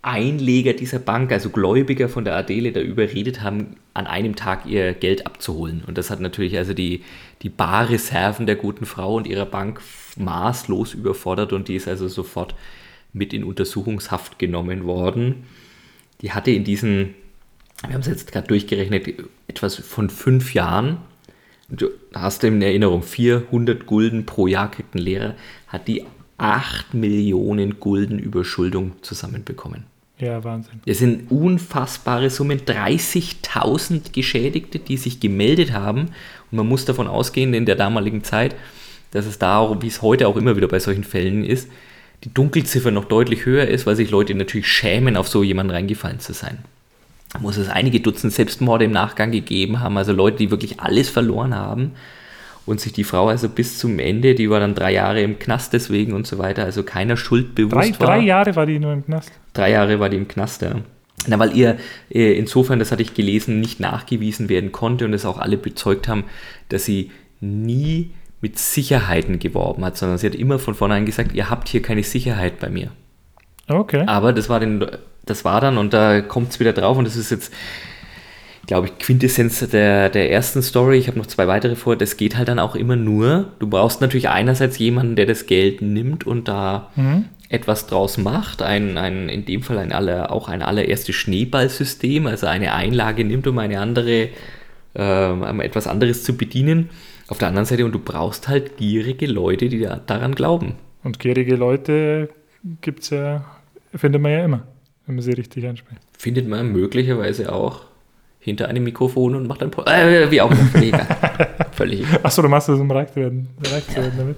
[0.02, 4.94] Einleger dieser Bank, also Gläubiger von der Adele, da überredet haben, an einem Tag ihr
[4.94, 5.84] Geld abzuholen.
[5.88, 7.04] Und das hat natürlich also die,
[7.42, 9.82] die Barreserven der guten Frau und ihrer Bank
[10.18, 12.54] maßlos überfordert und die ist also sofort
[13.16, 15.46] mit in Untersuchungshaft genommen worden.
[16.22, 17.16] Die hatte in diesen,
[17.82, 19.08] wir haben es jetzt gerade durchgerechnet,
[19.48, 20.98] etwas von fünf Jahren.
[21.70, 25.36] Du hast in Erinnerung, 400 Gulden pro Jahr kriegt ein Lehrer,
[25.68, 26.04] hat die
[26.38, 29.86] 8 Millionen Gulden Überschuldung zusammenbekommen.
[30.18, 30.82] Ja, Wahnsinn.
[30.86, 32.60] Das sind unfassbare Summen.
[32.60, 36.08] 30.000 Geschädigte, die sich gemeldet haben.
[36.52, 38.56] Und man muss davon ausgehen, in der damaligen Zeit,
[39.12, 41.70] dass es da auch, wie es heute auch immer wieder bei solchen Fällen ist,
[42.24, 46.20] die Dunkelziffer noch deutlich höher ist, weil sich Leute natürlich schämen, auf so jemanden reingefallen
[46.20, 46.60] zu sein.
[47.34, 51.10] Da muss es einige Dutzend Selbstmorde im Nachgang gegeben haben, also Leute, die wirklich alles
[51.10, 51.92] verloren haben
[52.66, 55.74] und sich die Frau also bis zum Ende, die war dann drei Jahre im Knast
[55.74, 58.08] deswegen und so weiter, also keiner Schuld bewusst drei, war.
[58.16, 59.32] Drei Jahre war die nur im Knast?
[59.54, 60.76] Drei Jahre war die im Knast, ja.
[61.28, 61.78] Na, weil ihr
[62.10, 66.08] äh, insofern, das hatte ich gelesen, nicht nachgewiesen werden konnte und es auch alle bezeugt
[66.08, 66.26] haben,
[66.70, 71.50] dass sie nie mit Sicherheiten geworben hat, sondern sie hat immer von vornherein gesagt, ihr
[71.50, 72.92] habt hier keine Sicherheit bei mir.
[73.68, 74.04] Okay.
[74.06, 74.86] Aber das war, den,
[75.26, 77.52] das war dann, und da kommt es wieder drauf, und das ist jetzt,
[78.68, 80.98] glaube ich, Quintessenz der, der ersten Story.
[80.98, 81.96] Ich habe noch zwei weitere vor.
[81.96, 83.52] Das geht halt dann auch immer nur.
[83.60, 87.26] Du brauchst natürlich einerseits jemanden, der das Geld nimmt und da mhm.
[87.50, 88.62] etwas draus macht.
[88.62, 93.48] Ein, ein, in dem Fall ein aller, auch ein allererstes Schneeballsystem, also eine Einlage nimmt,
[93.48, 94.30] um eine andere,
[94.96, 96.90] äh, etwas anderes zu bedienen.
[97.28, 100.76] Auf der anderen Seite, und du brauchst halt gierige Leute, die daran glauben.
[101.04, 102.30] Und gierige Leute
[102.82, 103.46] gibt es ja,
[103.96, 104.64] findet man ja immer,
[105.06, 106.02] wenn man sie richtig anspricht.
[106.18, 107.82] Findet man möglicherweise auch
[108.40, 110.66] hinter einem Mikrofon und macht ein Pod äh, wie auch immer.
[110.66, 110.96] Völlig
[111.72, 114.38] Völlig Achso, du machst das, um reich zu werden, reich zu werden damit.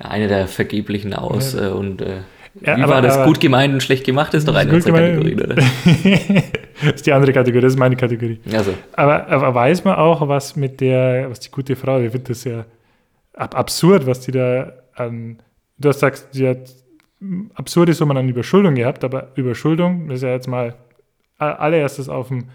[0.00, 1.68] Eine der vergeblichen Aus- ja.
[1.68, 2.18] Äh, und äh,
[2.60, 4.98] ja, wie aber, war das aber, gut gemeint und schlecht gemacht, ist doch eine unserer
[4.98, 5.56] Kategorien, oder?
[6.80, 8.40] das ist die andere Kategorie, das ist meine Kategorie.
[8.52, 8.74] Also.
[8.92, 12.44] Aber, aber weiß man auch, was mit der, was die gute Frau, ich finde das
[12.44, 12.64] ja
[13.34, 15.38] ab absurd, was die da an,
[15.78, 16.74] du hast gesagt, sie hat
[17.54, 20.74] absurde Summen an Überschuldung gehabt, aber Überschuldung ist ja jetzt mal
[21.38, 22.48] allererstes auf dem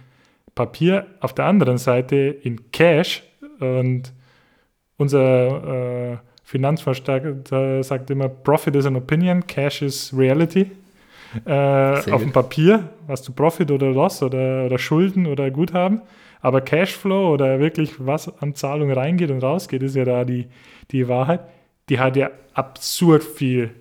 [0.55, 3.23] Papier, auf der anderen Seite in Cash
[3.59, 4.13] und
[4.97, 10.67] unser äh, Finanzvorstand sagt immer, Profit is an opinion, Cash is reality.
[11.45, 16.01] Äh, auf dem Papier hast du Profit oder Loss oder, oder Schulden oder Guthaben,
[16.41, 20.47] aber Cashflow oder wirklich was an Zahlungen reingeht und rausgeht, ist ja da die,
[20.91, 21.41] die Wahrheit.
[21.89, 23.71] Die hat ja absurd viel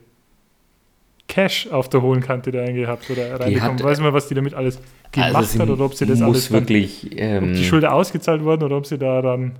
[1.29, 3.83] Cash auf der hohen Kante da eingehabt oder reingekommen.
[3.83, 4.79] Weiß man, was die damit alles
[5.13, 8.45] gemacht also hat oder ob sie das alles wirklich, dann, ähm, ob die Schulden ausgezahlt
[8.45, 9.59] wurden oder ob sie da dann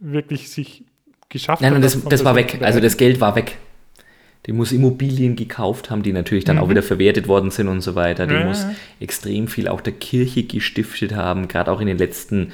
[0.00, 0.84] wirklich sich
[1.28, 1.80] geschafft Nein, hat.
[1.80, 2.58] Nein, das, das war weg.
[2.62, 3.58] Also das Geld war weg.
[4.48, 6.62] Die muss Immobilien gekauft haben, die natürlich dann mhm.
[6.62, 8.26] auch wieder verwertet worden sind und so weiter.
[8.26, 8.46] Die ja.
[8.46, 8.64] muss
[8.98, 11.48] extrem viel auch der Kirche gestiftet haben.
[11.48, 12.52] Gerade auch in den letzten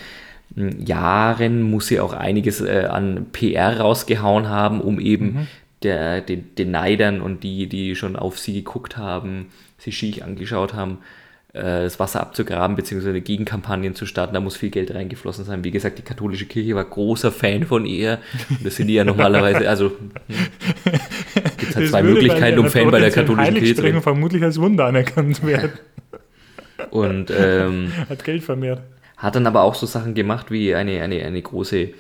[0.57, 5.47] hm, Jahren muss sie auch einiges äh, an PR rausgehauen haben, um eben mhm.
[5.85, 10.75] der, den, den Neidern und die, die schon auf sie geguckt haben, sie schiech angeschaut
[10.75, 10.99] haben,
[11.55, 13.21] das Wasser abzugraben bzw.
[13.21, 14.35] Gegenkampagnen zu starten.
[14.35, 15.63] Da muss viel Geld reingeflossen sein.
[15.63, 18.19] Wie gesagt, die katholische Kirche war großer Fan von ihr.
[18.63, 19.93] Das sind die ja normalerweise, also
[21.57, 24.03] gibt es halt zwei Möglichkeiten, um Fan bei der katholischen Kirche zu werden.
[24.03, 25.73] vermutlich als Wunder anerkannt werden.
[26.91, 28.83] Und ähm, hat Geld vermehrt.
[29.17, 31.91] Hat dann aber auch so Sachen gemacht wie eine, eine, eine große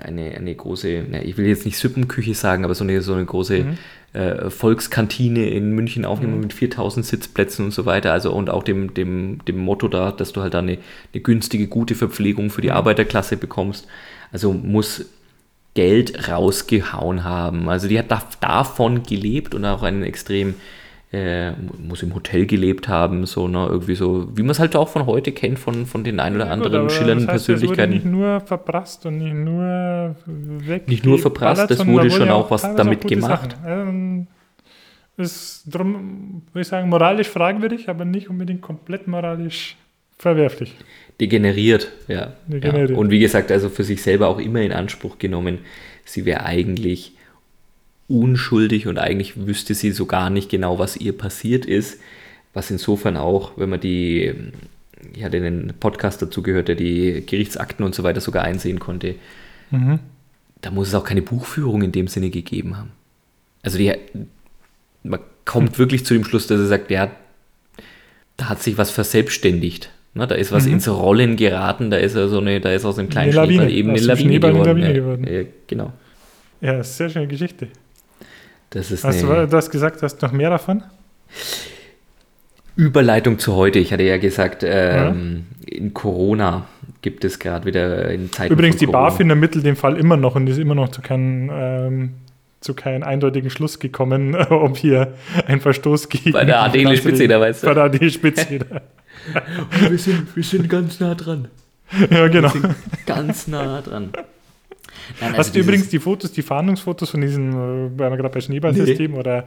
[0.00, 3.24] eine, eine große, ja, ich will jetzt nicht Suppenküche sagen, aber so eine, so eine
[3.24, 3.78] große mhm.
[4.12, 6.40] äh, Volkskantine in München aufnehmen mhm.
[6.40, 8.12] mit 4000 Sitzplätzen und so weiter.
[8.12, 10.78] Also und auch dem, dem, dem Motto da, dass du halt da eine,
[11.12, 12.74] eine günstige, gute Verpflegung für die mhm.
[12.74, 13.86] Arbeiterklasse bekommst.
[14.32, 15.06] Also muss
[15.74, 17.68] Geld rausgehauen haben.
[17.68, 18.06] Also die hat
[18.40, 20.54] davon gelebt und auch einen extrem
[21.16, 24.88] äh, muss im Hotel gelebt haben, so, ne, irgendwie so, wie man es halt auch
[24.88, 27.94] von heute kennt, von, von den ein oder ja, anderen gut, schillernden das heißt, Persönlichkeiten.
[27.94, 30.88] Das wurde nicht nur verprasst und nicht nur weg.
[30.88, 33.56] Nicht nur verprasst, es wurde schon auch was damit gemacht.
[33.66, 34.26] Ähm,
[35.16, 39.76] ist drum, würde ich sagen, moralisch fragwürdig, aber nicht unbedingt komplett moralisch
[40.18, 40.74] verwerflich.
[41.18, 42.34] Degeneriert, ja.
[42.46, 42.90] Degeneriert.
[42.90, 42.96] ja.
[42.96, 45.60] Und wie gesagt, also für sich selber auch immer in Anspruch genommen,
[46.04, 47.14] sie wäre eigentlich
[48.08, 52.00] unschuldig und eigentlich wüsste sie so gar nicht genau, was ihr passiert ist.
[52.54, 54.32] Was insofern auch, wenn man die,
[55.14, 59.16] ich hatte einen Podcast dazu gehört, der die Gerichtsakten und so weiter sogar einsehen konnte,
[59.70, 59.98] Mhm.
[60.62, 62.92] da muss es auch keine Buchführung in dem Sinne gegeben haben.
[63.62, 63.92] Also die,
[65.02, 67.10] man kommt wirklich zu dem Schluss, dass er sagt, ja,
[68.36, 69.90] da hat sich was verselbstständigt.
[70.14, 70.74] Ne, da ist was Mhm.
[70.74, 73.90] ins Rollen geraten, da ist er so eine, da ist aus einem kleinen Schneeball eben
[73.90, 74.78] eine Lawine Schneeball eine geworden.
[74.80, 75.26] Lawine ja, geworden.
[75.30, 75.92] Ja, genau.
[76.62, 77.68] Ja, sehr schöne Geschichte.
[78.76, 80.82] Das ist Hast du, du hast gesagt, du hast noch mehr davon?
[82.76, 83.78] Überleitung zu heute.
[83.78, 86.66] Ich hatte ja gesagt, ähm, in Corona
[87.00, 88.86] gibt es gerade wieder in Zeiten Übrigens, die.
[88.86, 92.14] BaFin ermittelt den Fall immer noch und ist immer noch zu keinem, ähm,
[92.60, 95.14] zu keinem eindeutigen Schluss gekommen, ob hier
[95.46, 97.68] ein Verstoß gegen Bei der die Adele Spitze, da weißt du.
[97.68, 98.60] Bei der Adele Spitze,
[99.88, 101.48] wir, sind, wir sind ganz nah dran.
[102.10, 102.52] ja genau.
[103.06, 104.10] Ganz nah dran.
[105.20, 108.28] Nein, also Hast du übrigens die Fotos, die Fahndungsfotos von diesen, äh, weil wir gerade
[108.30, 109.44] bei Schneeballsystem oder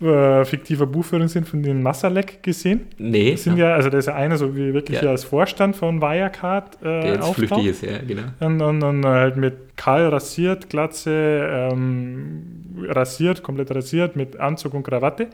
[0.00, 2.82] äh, fiktiver Buchführung sind, von den Massalek gesehen?
[2.98, 5.02] Nee, Das sind ja, also da ist ja einer so wie wirklich Ja.
[5.02, 7.36] hier als Vorstand von Wirecard der äh, jetzt auftaucht.
[7.36, 8.22] flüchtig ist, ja, genau.
[8.40, 12.42] Und, und, und halt mit kahl rasiert, Glatze, ähm,
[12.88, 15.28] rasiert, komplett rasiert, mit Anzug und Krawatte.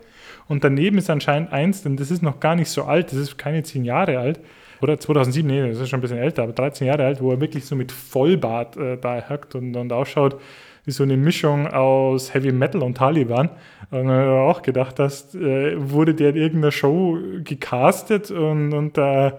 [0.49, 3.39] Und daneben ist anscheinend eins, denn das ist noch gar nicht so alt, das ist
[3.39, 4.41] keine zehn Jahre alt.
[4.83, 7.41] Oder 2007, nee, das ist schon ein bisschen älter, aber 13 Jahre alt, wo er
[7.41, 10.41] wirklich so mit Vollbart äh, da hackt und, und ausschaut
[10.85, 13.51] wie so eine Mischung aus Heavy Metal und Taliban.
[13.91, 19.39] Und dann auch gedacht, dass äh, wurde der in irgendeiner Show gecastet und, und da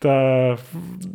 [0.00, 0.56] da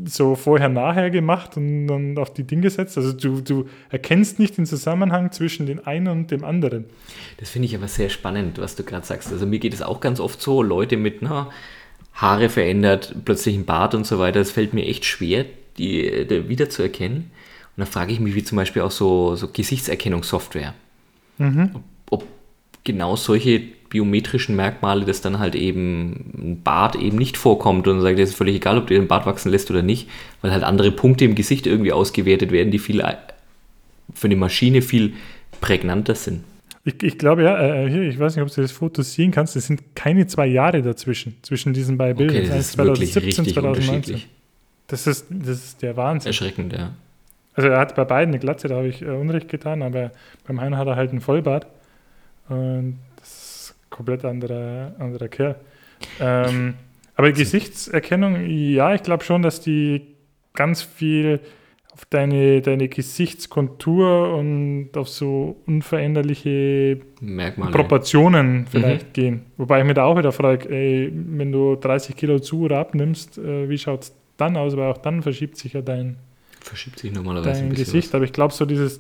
[0.06, 2.98] so vorher-nachher gemacht und dann auf die Dinge gesetzt.
[2.98, 6.86] Also du, du erkennst nicht den Zusammenhang zwischen dem einen und dem anderen.
[7.38, 9.32] Das finde ich aber sehr spannend, was du gerade sagst.
[9.32, 11.50] Also mir geht es auch ganz oft so, Leute mit na,
[12.14, 15.46] Haare verändert, plötzlich ein Bart und so weiter, es fällt mir echt schwer,
[15.78, 17.32] die, die wiederzuerkennen.
[17.76, 20.74] Und da frage ich mich, wie zum Beispiel auch so, so Gesichtserkennungssoftware.
[21.74, 22.28] Ob, ob
[22.84, 28.02] genau solche biometrischen Merkmale, dass dann halt eben ein Bart eben nicht vorkommt und dann
[28.02, 30.10] sagt, es ist völlig egal, ob du den Bart wachsen lässt oder nicht,
[30.42, 33.04] weil halt andere Punkte im Gesicht irgendwie ausgewertet werden, die viel
[34.14, 35.14] für eine Maschine viel
[35.62, 36.44] prägnanter sind.
[36.86, 39.56] Ich, ich glaube, ja, äh, hier, ich weiß nicht, ob du das Foto sehen kannst,
[39.56, 42.38] es sind keine zwei Jahre dazwischen, zwischen diesen beiden Bildern.
[42.38, 43.68] Okay, das ist wirklich richtig 2019.
[43.68, 44.28] unterschiedlich.
[44.88, 46.30] Das ist, das ist der Wahnsinn.
[46.30, 46.94] Erschreckend, ja.
[47.54, 50.12] Also er hat bei beiden eine Glatze, da habe ich äh, Unrecht getan, aber
[50.46, 51.68] beim einen hat er halt einen Vollbart.
[52.50, 55.56] Und das ist ein komplett anderer, anderer Kerl.
[56.20, 56.74] Ähm,
[57.16, 60.02] aber Gesichtserkennung, ja, ich glaube schon, dass die
[60.54, 61.40] ganz viel
[61.94, 67.72] auf deine, deine Gesichtskontur und auf so unveränderliche Merkmale.
[67.72, 69.44] Proportionen vielleicht gehen.
[69.58, 73.38] Wobei ich mir da auch wieder frage, ey, wenn du 30 Kilo zu oder abnimmst,
[73.38, 74.76] äh, wie schaut es dann aus?
[74.76, 76.18] Weil auch dann verschiebt sich ja dein,
[76.62, 77.86] Verschiebt sich normalerweise ein dein bisschen.
[77.86, 78.16] Gesicht.
[78.16, 79.00] Aber ich glaube, so dieses,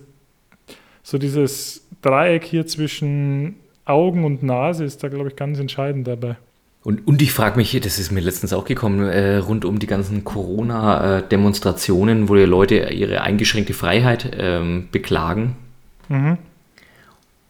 [1.02, 6.38] so dieses Dreieck hier zwischen Augen und Nase ist da, glaube ich, ganz entscheidend dabei.
[6.84, 9.88] Und, und ich frage mich, das ist mir letztens auch gekommen, äh, rund um die
[9.88, 15.56] ganzen Corona-Demonstrationen, wo die Leute ihre eingeschränkte Freiheit ähm, beklagen,
[16.10, 16.38] Mhm.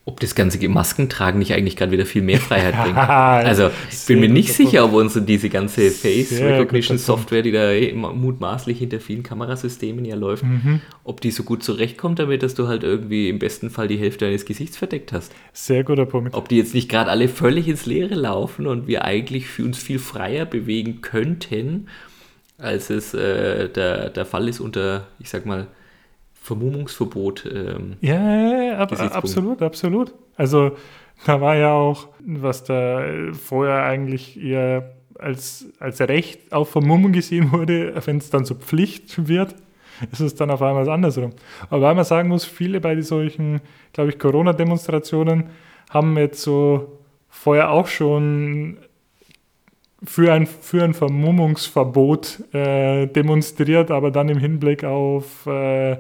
[0.05, 2.97] Ob das ganze Maskentragen nicht eigentlich gerade wieder viel mehr Freiheit bringt.
[2.97, 6.97] Also ich bin mir nicht sicher, ob uns diese ganze Face Recognition.
[6.97, 10.81] Software, die da eh mutmaßlich hinter vielen Kamerasystemen ja läuft, Mhm.
[11.05, 14.25] ob die so gut zurechtkommt damit, dass du halt irgendwie im besten Fall die Hälfte
[14.25, 15.31] deines Gesichts verdeckt hast.
[15.53, 16.33] Sehr guter Punkt.
[16.33, 19.77] Ob die jetzt nicht gerade alle völlig ins Leere laufen und wir eigentlich für uns
[19.77, 21.87] viel freier bewegen könnten,
[22.57, 25.67] als es äh, der, der Fall ist unter, ich sag mal,
[26.43, 27.45] Vermummungsverbot.
[27.45, 30.13] Ähm, Ja, ja, ja, ab, absolut, absolut.
[30.35, 30.73] Also
[31.25, 37.13] da war ja auch, was da äh, vorher eigentlich eher als, als Recht auf Vermummung
[37.13, 39.55] gesehen wurde, wenn es dann zur Pflicht wird,
[40.11, 41.31] ist es dann auf einmal andersrum.
[41.69, 43.61] Aber weil man sagen muss, viele bei solchen,
[43.93, 45.45] glaube ich, Corona-Demonstrationen
[45.91, 48.79] haben jetzt so vorher auch schon
[50.03, 55.97] für ein, für ein Vermummungsverbot äh, demonstriert, aber dann im Hinblick auf äh,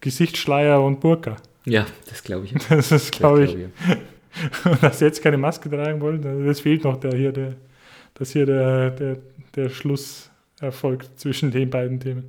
[0.00, 1.36] Gesichtsschleier und Burka.
[1.64, 2.52] ja, das glaube ich.
[2.68, 6.84] Das ist, glaube ich, glaub und dass sie jetzt keine Maske tragen wollen, das fehlt
[6.84, 7.54] noch, der hier, der,
[8.14, 9.16] dass hier der, der,
[9.56, 10.30] der Schluss
[10.60, 12.24] erfolgt zwischen den beiden Themen.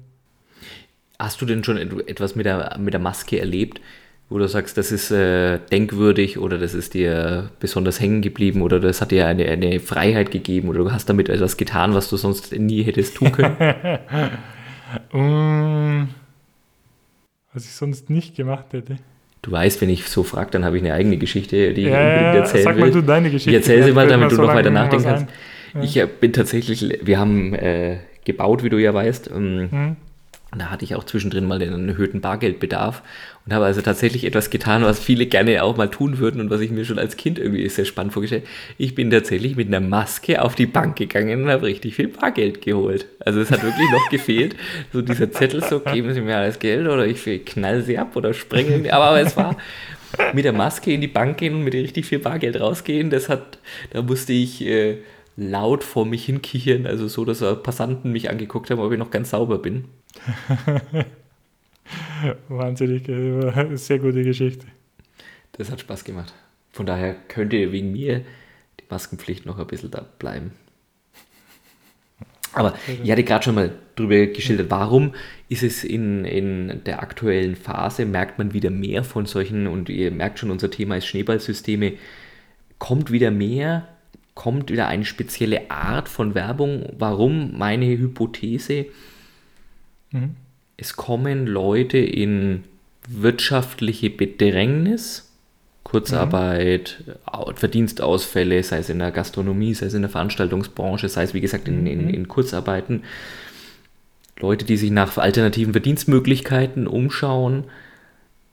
[1.19, 3.81] Hast du denn schon et- etwas mit der, mit der Maske erlebt,
[4.29, 8.79] wo du sagst, das ist äh, denkwürdig oder das ist dir besonders hängen geblieben oder
[8.79, 12.15] das hat dir eine, eine Freiheit gegeben oder du hast damit etwas getan, was du
[12.17, 13.55] sonst nie hättest tun können?
[15.13, 16.07] Mm,
[17.53, 18.97] was ich sonst nicht gemacht hätte.
[19.41, 21.99] Du weißt, wenn ich so frage, dann habe ich eine eigene Geschichte, die ich Ja,
[21.99, 22.81] unbedingt ja, erzählen sag will.
[22.81, 23.49] mal du deine Geschichte.
[23.51, 25.27] Ich erzähle sie mal, damit du so noch weiter nachdenken kannst.
[25.73, 25.83] ein.
[25.83, 29.29] Ich äh, bin tatsächlich, wir haben äh, gebaut, wie du ja weißt.
[29.33, 29.95] Ähm,
[30.53, 30.59] Mhm.
[30.59, 33.01] Da hatte ich auch zwischendrin mal den erhöhten Bargeldbedarf
[33.45, 36.61] und habe also tatsächlich etwas getan, was viele gerne auch mal tun würden und was
[36.61, 38.45] ich mir schon als Kind irgendwie sehr spannend vorgestellt
[38.77, 42.61] Ich bin tatsächlich mit einer Maske auf die Bank gegangen und habe richtig viel Bargeld
[42.61, 43.07] geholt.
[43.19, 44.55] Also es hat wirklich noch gefehlt,
[44.93, 48.33] so dieser Zettel so, geben Sie mir alles Geld oder ich knall Sie ab oder
[48.33, 48.91] sprenge.
[48.93, 49.57] Aber, aber es war
[50.33, 53.59] mit der Maske in die Bank gehen und mit richtig viel Bargeld rausgehen, das hat,
[53.91, 54.65] da musste ich...
[54.65, 54.97] Äh,
[55.39, 59.31] laut vor mich hinkichern, also so, dass Passanten mich angeguckt haben, ob ich noch ganz
[59.31, 59.85] sauber bin.
[62.49, 64.67] Wahnsinnig, äh, sehr gute Geschichte.
[65.53, 66.33] Das hat Spaß gemacht.
[66.71, 68.19] Von daher könnte wegen mir
[68.79, 70.51] die Maskenpflicht noch ein bisschen da bleiben.
[72.53, 72.73] Aber
[73.03, 75.13] ich hatte gerade schon mal drüber geschildert, warum
[75.49, 80.09] ist es in, in der aktuellen Phase, merkt man wieder mehr von solchen, und ihr
[80.09, 81.93] merkt schon, unser Thema ist Schneeballsysteme,
[82.79, 83.87] kommt wieder mehr,
[84.35, 86.85] kommt wieder eine spezielle Art von Werbung.
[86.97, 87.57] Warum?
[87.57, 88.85] Meine Hypothese,
[90.11, 90.35] Mhm.
[90.77, 92.63] es kommen Leute in
[93.07, 95.25] wirtschaftliche Bedrängnis,
[95.83, 101.33] Kurzarbeit, Au- Verdienstausfälle, sei es in der Gastronomie, sei es in der Veranstaltungsbranche, sei es
[101.33, 103.03] wie gesagt in, in, in Kurzarbeiten.
[104.39, 107.65] Leute, die sich nach alternativen Verdienstmöglichkeiten umschauen.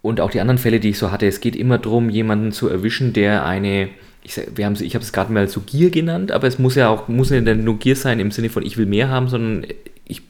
[0.02, 2.68] Und auch die anderen Fälle, die ich so hatte, es geht immer darum, jemanden zu
[2.68, 3.88] erwischen, der eine,
[4.26, 6.74] ich, sag- wir haben, ich habe es gerade mal so Gier genannt, aber es muss
[6.74, 9.28] ja auch, muss ja nicht nur Gier sein im Sinne von ich will mehr haben,
[9.28, 9.66] sondern
[10.04, 10.20] ich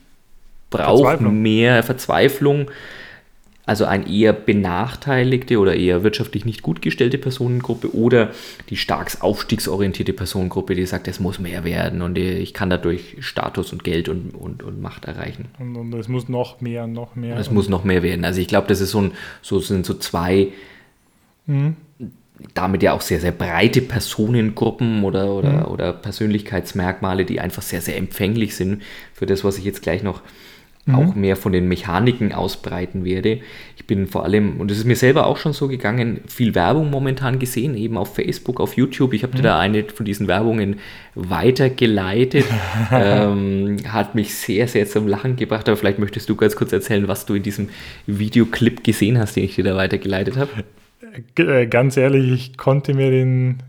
[0.70, 2.70] brauche mehr Verzweiflung.
[3.64, 8.30] Also eine eher benachteiligte oder eher wirtschaftlich nicht gut gestellte Personengruppe oder
[8.70, 13.72] die stark aufstiegsorientierte Personengruppe, die sagt, es muss mehr werden und ich kann dadurch Status
[13.72, 15.46] und Geld und, und, und Macht erreichen.
[15.58, 17.36] Und, und es muss noch mehr, noch mehr.
[17.38, 18.24] Es und, muss noch mehr werden.
[18.24, 20.48] Also ich glaube, das ist so ein, so sind so zwei
[21.46, 21.76] Mhm.
[22.54, 25.64] Damit ja auch sehr, sehr breite Personengruppen oder, oder, Mhm.
[25.72, 28.82] oder Persönlichkeitsmerkmale, die einfach sehr, sehr empfänglich sind
[29.14, 30.20] für das, was ich jetzt gleich noch
[30.88, 30.94] Mhm.
[30.94, 33.40] auch mehr von den Mechaniken ausbreiten werde.
[33.76, 36.90] Ich bin vor allem, und es ist mir selber auch schon so gegangen, viel Werbung
[36.90, 39.12] momentan gesehen, eben auf Facebook, auf YouTube.
[39.14, 39.36] Ich habe Mhm.
[39.38, 40.78] dir da eine von diesen Werbungen
[41.16, 42.44] weitergeleitet.
[42.92, 47.08] ähm, hat mich sehr, sehr zum Lachen gebracht, aber vielleicht möchtest du ganz kurz erzählen,
[47.08, 47.68] was du in diesem
[48.06, 50.50] Videoclip gesehen hast, den ich dir da weitergeleitet habe.
[51.38, 53.62] Äh, Ganz ehrlich, ich konnte mir den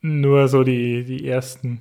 [0.00, 1.80] nur so die, die ersten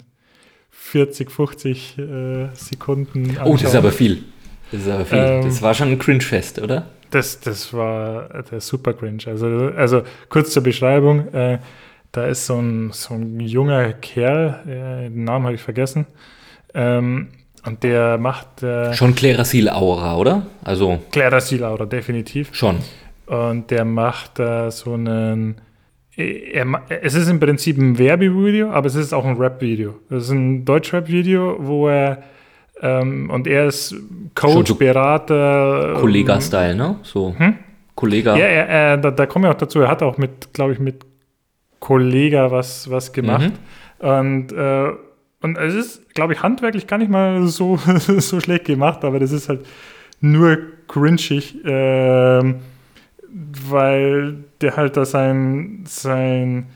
[0.71, 3.77] 40, 50 äh, Sekunden Oh, das ist anschauen.
[3.77, 4.23] aber viel.
[4.71, 5.17] Das ist aber viel.
[5.17, 6.87] Ähm, das war schon ein Cringe-Fest, oder?
[7.11, 9.23] Das, das war der super cringe.
[9.25, 11.33] Also, also kurz zur Beschreibung.
[11.33, 11.59] Äh,
[12.11, 16.05] da ist so ein, so ein junger Kerl, äh, den Namen habe ich vergessen.
[16.73, 17.29] Ähm,
[17.65, 20.45] und der macht äh, Schon Klerasil-Aura, oder?
[20.63, 22.49] Also Clara Silaura, definitiv.
[22.53, 22.77] schon.
[23.29, 25.61] Und der macht da so einen.
[26.17, 29.95] Er, ma- es ist im Prinzip ein Werbevideo, aber es ist auch ein Rap-Video.
[30.09, 32.23] Das ist ein Deutsch-Rap-Video, wo er.
[32.81, 33.95] Ähm, und er ist
[34.35, 35.93] Coach, so Berater.
[35.95, 36.95] ähm, Kollega-Style, ne?
[37.03, 37.35] So.
[37.37, 37.55] Hm?
[37.95, 38.35] Kollega.
[38.37, 39.79] Ja, er, er, da, da kommen wir auch dazu.
[39.81, 41.05] Er hat auch mit, glaube ich, mit
[41.79, 43.51] Kollega was, was gemacht.
[43.99, 44.89] Und, äh,
[45.41, 49.31] und es ist, glaube ich, handwerklich gar nicht mal so, so schlecht gemacht, aber das
[49.31, 49.65] ist halt
[50.21, 50.57] nur
[50.87, 52.55] cringig, ähm,
[53.31, 56.67] weil der halt da sein, sein,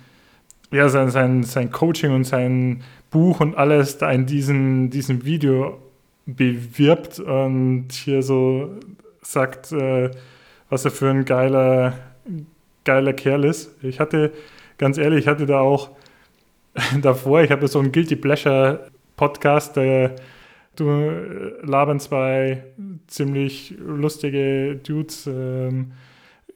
[0.72, 5.80] ja, sein, sein, sein Coaching und sein Buch und alles da in diesem, diesem Video
[6.26, 8.80] bewirbt und hier so
[9.22, 10.12] sagt, äh,
[10.70, 11.94] was er für ein geiler,
[12.84, 13.72] geiler Kerl ist.
[13.84, 14.32] Ich hatte,
[14.78, 15.92] ganz ehrlich, ich hatte da auch
[17.02, 20.16] davor, ich habe so einen Guilty Pleasure Podcast, der
[20.76, 22.64] du äh, labern zwei
[23.08, 25.92] ziemlich lustige Dudes ähm,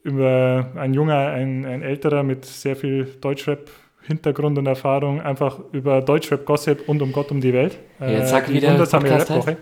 [0.02, 3.70] über ein junger, ein, ein älterer mit sehr viel Deutschrap
[4.02, 7.78] Hintergrund und Erfahrung einfach über Deutschrap-Gossip und um Gott um die Welt.
[8.00, 9.50] Jetzt sag, die wie der wundersame Rap-Woche.
[9.50, 9.58] heißt.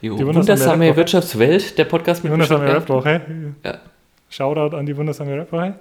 [0.00, 0.96] Die, wundersame wundersame.
[0.96, 2.88] Wirtschaftswelt, der Podcast Die mit wundersame Michel Berg.
[2.88, 3.20] Rap-Woche.
[3.64, 3.78] Ja.
[4.30, 5.74] Shoutout an die wundersame Rap-Woche.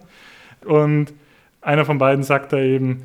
[0.66, 1.14] Und
[1.62, 3.04] einer von beiden sagt da eben,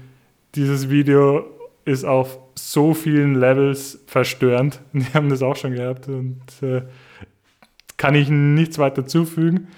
[0.57, 1.45] dieses Video
[1.85, 4.81] ist auf so vielen Levels verstörend.
[4.93, 6.83] Die haben das auch schon gehabt und äh,
[7.97, 9.69] kann ich nichts weiter zufügen.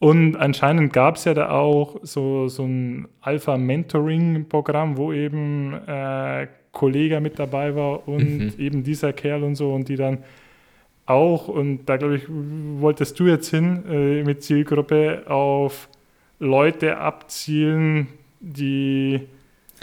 [0.00, 7.20] Und anscheinend gab es ja da auch so, so ein Alpha-Mentoring-Programm, wo eben äh, Kollege
[7.20, 8.52] mit dabei war und Mhm.
[8.58, 10.18] eben dieser Kerl und so und die dann
[11.06, 15.88] auch, und da glaube ich, wolltest du jetzt hin äh, mit Zielgruppe auf
[16.38, 18.06] Leute abzielen,
[18.40, 19.22] die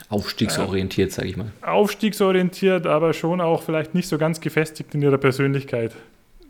[0.10, 1.52] Aufstiegsorientiert, sag ich mal.
[1.62, 5.94] aufstiegsorientiert, aber schon auch vielleicht nicht so ganz gefestigt in ihrer Persönlichkeit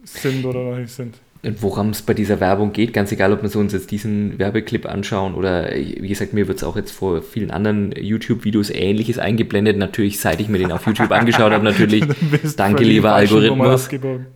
[0.03, 1.15] sind oder noch nicht sind.
[1.59, 5.35] Worum es bei dieser Werbung geht, ganz egal, ob wir uns jetzt diesen Werbeclip anschauen
[5.35, 9.77] oder wie gesagt, mir wird es auch jetzt vor vielen anderen YouTube-Videos ähnliches eingeblendet.
[9.77, 12.05] Natürlich, seit ich mir den auf YouTube angeschaut habe, natürlich,
[12.57, 13.89] danke lieber Algorithmus.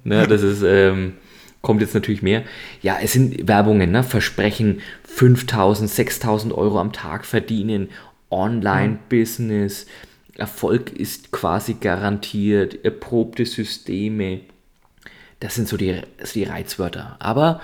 [0.03, 1.14] Ne, das ist, ähm,
[1.62, 2.43] kommt jetzt natürlich mehr.
[2.82, 4.03] Ja, es sind Werbungen, ne?
[4.03, 7.89] Versprechen 5000, 6000 Euro am Tag verdienen,
[8.30, 9.88] Online-Business,
[10.38, 14.41] Erfolg ist quasi garantiert, erprobte Systeme
[15.39, 16.01] das sind so die,
[16.33, 17.15] die Reizwörter.
[17.19, 17.61] Aber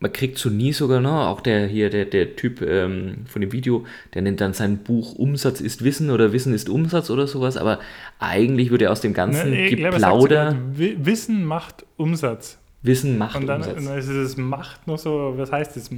[0.00, 3.52] man kriegt so nie sogar, ne, auch der hier, der, der Typ ähm, von dem
[3.52, 7.56] Video, der nennt dann sein Buch Umsatz ist Wissen oder Wissen ist Umsatz oder sowas,
[7.56, 7.78] aber
[8.18, 10.56] eigentlich würde er aus dem ganzen ne, Geplauder.
[10.74, 12.58] Wissen macht Umsatz.
[12.82, 13.78] Wissen macht und dann, Umsatz.
[13.78, 15.88] Und dann ist es Macht noch so, was heißt das?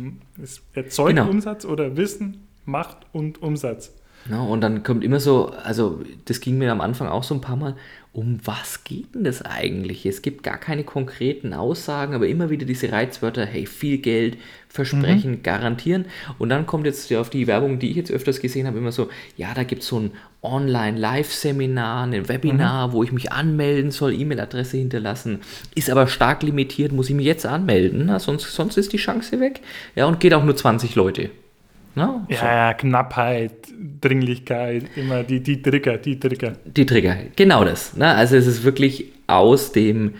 [0.40, 1.28] Es erzeugt genau.
[1.28, 3.92] Umsatz oder Wissen, Macht und Umsatz.
[4.30, 7.40] Ja, und dann kommt immer so, also das ging mir am Anfang auch so ein
[7.40, 7.76] paar Mal,
[8.16, 10.06] um was geht denn das eigentlich?
[10.06, 14.38] Es gibt gar keine konkreten Aussagen, aber immer wieder diese Reizwörter, hey, viel Geld,
[14.70, 15.42] versprechen, mhm.
[15.42, 16.06] garantieren.
[16.38, 19.10] Und dann kommt jetzt auf die Werbung, die ich jetzt öfters gesehen habe, immer so,
[19.36, 20.12] ja, da gibt es so ein
[20.42, 22.92] Online-Live-Seminar, ein Webinar, mhm.
[22.92, 25.40] wo ich mich anmelden soll, E-Mail-Adresse hinterlassen,
[25.74, 29.40] ist aber stark limitiert, muss ich mich jetzt anmelden, na, sonst, sonst ist die Chance
[29.40, 29.60] weg.
[29.94, 31.30] Ja, und geht auch nur 20 Leute.
[31.96, 32.26] Ne?
[32.28, 33.52] Ja, ja, Knappheit,
[34.02, 36.52] Dringlichkeit, immer die, die Trigger, die Trigger.
[36.66, 37.96] Die Trigger, genau das.
[37.96, 38.06] Ne?
[38.06, 40.12] Also es ist wirklich aus dem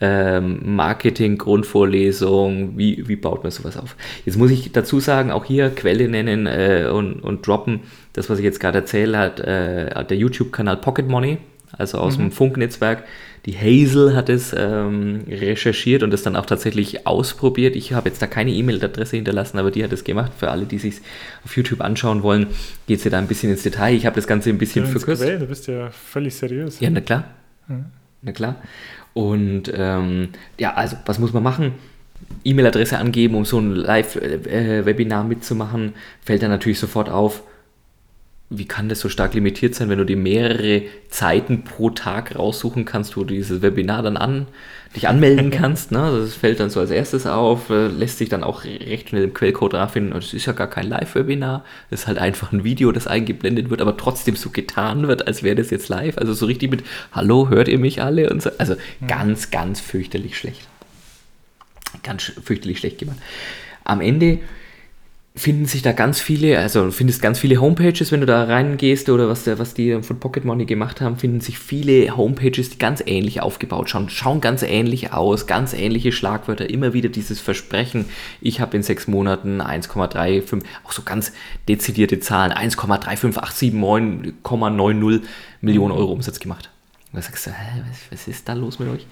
[0.00, 3.96] ähm, Marketing, Grundvorlesung, wie, wie baut man sowas auf.
[4.24, 7.80] Jetzt muss ich dazu sagen, auch hier Quelle nennen äh, und, und droppen,
[8.12, 11.38] das, was ich jetzt gerade erzählt hat, äh, der YouTube-Kanal Pocket Money,
[11.76, 12.22] also aus mhm.
[12.22, 13.02] dem Funknetzwerk,
[13.46, 17.76] die Hazel hat es ähm, recherchiert und es dann auch tatsächlich ausprobiert.
[17.76, 20.32] Ich habe jetzt da keine E-Mail-Adresse hinterlassen, aber die hat es gemacht.
[20.38, 21.02] Für alle, die sich
[21.44, 22.46] auf YouTube anschauen wollen,
[22.86, 23.94] geht sie da ein bisschen ins Detail.
[23.94, 25.22] Ich habe das Ganze ein bisschen verkürzt.
[25.22, 26.80] Quell, du bist ja völlig seriös.
[26.80, 27.24] Ja, na klar.
[27.68, 27.84] Mhm.
[28.22, 28.56] Na klar.
[29.12, 31.72] Und ähm, ja, also was muss man machen?
[32.44, 35.92] E-Mail-Adresse angeben, um so ein Live-Webinar äh, mitzumachen,
[36.22, 37.42] fällt dann natürlich sofort auf
[38.58, 42.84] wie kann das so stark limitiert sein, wenn du dir mehrere Zeiten pro Tag raussuchen
[42.84, 44.46] kannst, wo du dieses Webinar dann an,
[44.94, 45.92] dich anmelden kannst.
[45.92, 46.18] Ne?
[46.20, 49.34] Das fällt dann so als erstes auf, äh, lässt sich dann auch recht schnell im
[49.34, 50.12] Quellcode rausfinden.
[50.12, 53.80] Das ist ja gar kein Live-Webinar, das ist halt einfach ein Video, das eingeblendet wird,
[53.80, 56.18] aber trotzdem so getan wird, als wäre das jetzt live.
[56.18, 58.30] Also so richtig mit Hallo, hört ihr mich alle?
[58.30, 58.50] Und so.
[58.58, 58.76] Also
[59.06, 60.68] ganz, ganz fürchterlich schlecht.
[62.02, 63.18] Ganz fürchterlich schlecht gemacht.
[63.84, 64.40] Am Ende
[65.36, 69.28] finden sich da ganz viele, also findest ganz viele Homepages, wenn du da reingehst oder
[69.28, 73.42] was, was die von Pocket Money gemacht haben, finden sich viele Homepages, die ganz ähnlich
[73.42, 78.04] aufgebaut schauen, schauen ganz ähnlich aus, ganz ähnliche Schlagwörter, immer wieder dieses Versprechen,
[78.40, 81.32] ich habe in sechs Monaten 1,35, auch so ganz
[81.68, 85.22] dezidierte Zahlen, 1,35879,90
[85.60, 86.70] Millionen Euro Umsatz gemacht.
[87.12, 89.04] Und da sagst du, hä, was, was ist da los mit euch?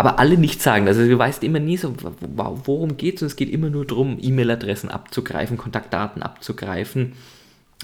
[0.00, 0.88] Aber alle nicht sagen.
[0.88, 3.22] Also du weißt immer nie so, worum geht es.
[3.22, 7.12] Und es geht immer nur darum, E-Mail-Adressen abzugreifen, Kontaktdaten abzugreifen.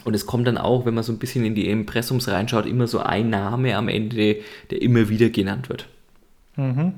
[0.05, 2.87] Und es kommt dann auch, wenn man so ein bisschen in die Impressums reinschaut, immer
[2.87, 4.39] so ein Name am Ende,
[4.71, 5.89] der immer wieder genannt wird.
[6.57, 6.95] Mhm.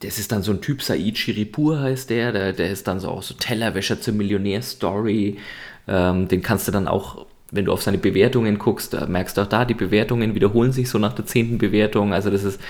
[0.00, 3.10] Das ist dann so ein Typ, Said Shiripur heißt der, der, der ist dann so
[3.10, 5.36] auch so Tellerwäscher zur Millionär-Story.
[5.86, 9.46] Ähm, den kannst du dann auch, wenn du auf seine Bewertungen guckst, merkst du auch
[9.46, 12.12] da, die Bewertungen wiederholen sich so nach der zehnten Bewertung.
[12.12, 12.60] Also das ist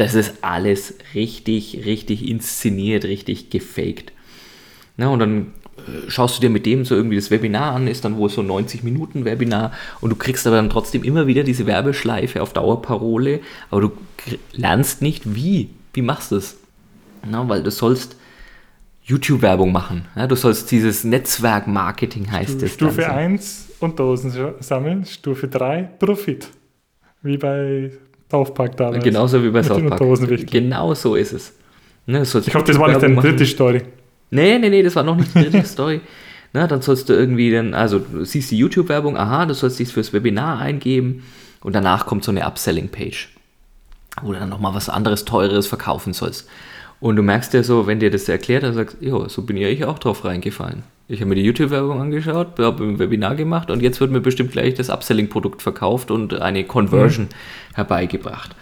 [0.00, 4.14] das ist alles richtig, richtig inszeniert, richtig gefaked.
[4.96, 8.06] Na, und dann äh, schaust du dir mit dem so irgendwie das Webinar an, ist
[8.06, 11.66] dann wohl so 90 Minuten Webinar und du kriegst aber dann trotzdem immer wieder diese
[11.66, 13.40] Werbeschleife auf Dauerparole,
[13.70, 13.92] aber du
[14.52, 15.68] lernst nicht wie.
[15.92, 16.56] Wie machst du es?
[17.28, 18.16] Na, weil du sollst
[19.02, 20.06] YouTube-Werbung machen.
[20.16, 22.72] Ja, du sollst dieses Netzwerk-Marketing heißt es.
[22.72, 26.48] Stufe 1 und Dosen sammeln, Stufe 3 Profit.
[27.20, 27.90] Wie bei
[28.30, 29.02] South Park damals.
[29.02, 30.00] Genauso wie bei South Park.
[30.50, 31.52] Genau so ist es.
[32.06, 33.82] Ne, ich hoffe, das war nicht deine dritte Story.
[34.30, 36.00] Nee, nee, nee, das war noch nicht die dritte Story.
[36.52, 39.92] Na, dann sollst du irgendwie dann, also du siehst die YouTube-Werbung, aha, du sollst dich
[39.92, 41.22] fürs Webinar eingeben
[41.60, 43.28] und danach kommt so eine Upselling-Page,
[44.22, 46.48] wo du dann nochmal was anderes, teures verkaufen sollst.
[47.00, 49.56] Und du merkst ja so, wenn dir das erklärt, dann sagst du, jo, so bin
[49.56, 50.82] ja ich auch drauf reingefallen.
[51.08, 54.52] Ich habe mir die YouTube-Werbung angeschaut, habe ein Webinar gemacht und jetzt wird mir bestimmt
[54.52, 57.74] gleich das Upselling-Produkt verkauft und eine Conversion mhm.
[57.74, 58.54] herbeigebracht.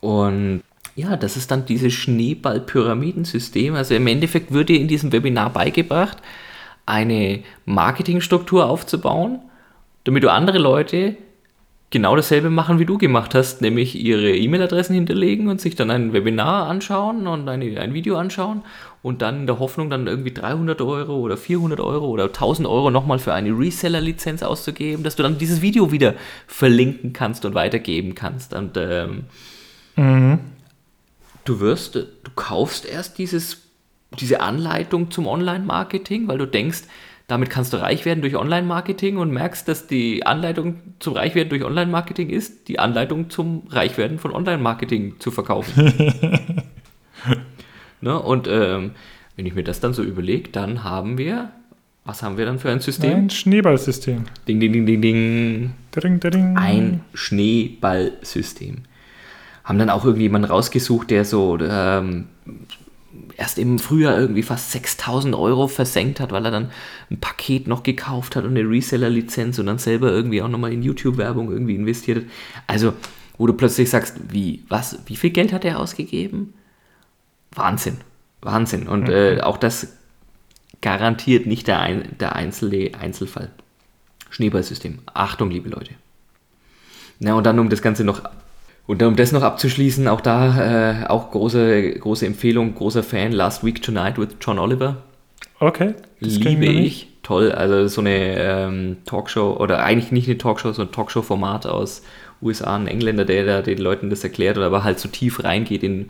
[0.00, 0.62] Und
[0.96, 3.74] ja, das ist dann dieses Schneeball-Pyramidensystem.
[3.74, 6.18] Also im Endeffekt wird dir in diesem Webinar beigebracht,
[6.86, 9.40] eine Marketingstruktur aufzubauen,
[10.04, 11.16] damit du andere Leute
[11.90, 16.12] genau dasselbe machen, wie du gemacht hast, nämlich ihre E-Mail-Adressen hinterlegen und sich dann ein
[16.12, 18.62] Webinar anschauen und eine, ein Video anschauen
[19.02, 22.90] und dann in der Hoffnung dann irgendwie 300 Euro oder 400 Euro oder 1000 Euro
[22.90, 26.14] nochmal für eine Reseller-Lizenz auszugeben, dass du dann dieses Video wieder
[26.46, 28.54] verlinken kannst und weitergeben kannst.
[28.54, 29.24] Und ähm,
[29.96, 30.38] mhm.
[31.44, 33.58] du wirst, du kaufst erst dieses
[34.18, 36.82] diese Anleitung zum Online-Marketing, weil du denkst,
[37.30, 41.64] damit kannst du reich werden durch Online-Marketing und merkst, dass die Anleitung zum Reichwerden durch
[41.64, 45.92] Online-Marketing ist, die Anleitung zum Reichwerden von Online-Marketing zu verkaufen.
[48.00, 48.18] ne?
[48.18, 48.92] Und ähm,
[49.36, 51.52] wenn ich mir das dann so überlege, dann haben wir,
[52.04, 53.12] was haben wir dann für ein System?
[53.12, 54.24] Ein Schneeballsystem.
[54.48, 55.74] Ding, ding, ding, ding, ding.
[55.92, 56.56] Dring, dring.
[56.56, 58.78] Ein Schneeballsystem.
[59.62, 62.26] Haben dann auch irgendjemanden rausgesucht, der so ähm,
[63.36, 66.70] erst im Frühjahr irgendwie fast 6000 Euro versenkt hat, weil er dann
[67.10, 70.82] ein Paket noch gekauft hat und eine Reseller-Lizenz und dann selber irgendwie auch nochmal in
[70.82, 72.24] YouTube-Werbung irgendwie investiert hat.
[72.66, 72.92] Also,
[73.38, 76.54] wo du plötzlich sagst, wie, was, wie viel Geld hat er ausgegeben?
[77.52, 77.96] Wahnsinn,
[78.42, 78.86] Wahnsinn.
[78.86, 79.10] Und mhm.
[79.10, 79.96] äh, auch das
[80.80, 83.50] garantiert nicht der, ein, der einzelne Einzelfall.
[84.30, 85.00] Schneeballsystem.
[85.12, 85.94] Achtung, liebe Leute.
[87.18, 88.22] Na, und dann, um das Ganze noch
[88.86, 93.64] und um das noch abzuschließen, auch da äh, auch große, große Empfehlung, großer Fan, Last
[93.64, 94.96] Week Tonight with John Oliver.
[95.60, 95.94] Okay.
[96.18, 97.08] Liebe ich.
[97.22, 102.02] Toll, also so eine ähm, Talkshow oder eigentlich nicht eine Talkshow, sondern ein Talkshow-Format aus
[102.42, 105.82] USA, ein Engländer, der da den Leuten das erklärt oder aber halt so tief reingeht
[105.82, 106.08] in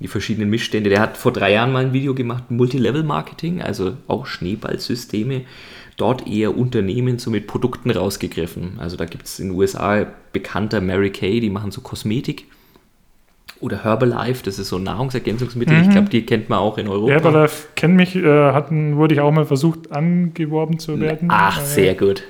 [0.00, 0.90] die verschiedenen Missstände.
[0.90, 5.42] Der hat vor drei Jahren mal ein Video gemacht, Multilevel-Marketing, also auch Schneeballsysteme
[5.98, 8.78] dort eher Unternehmen so mit Produkten rausgegriffen.
[8.78, 12.46] Also da gibt es in den USA bekannter Mary Kay, die machen so Kosmetik.
[13.60, 15.76] Oder Herbalife, das ist so ein Nahrungsergänzungsmittel.
[15.76, 15.82] Mhm.
[15.82, 17.12] Ich glaube, die kennt man auch in Europa.
[17.12, 21.28] Herbalife kennt mich, äh, hatten, wurde ich auch mal versucht, angeworben zu werden.
[21.30, 22.22] Ach, sehr gut.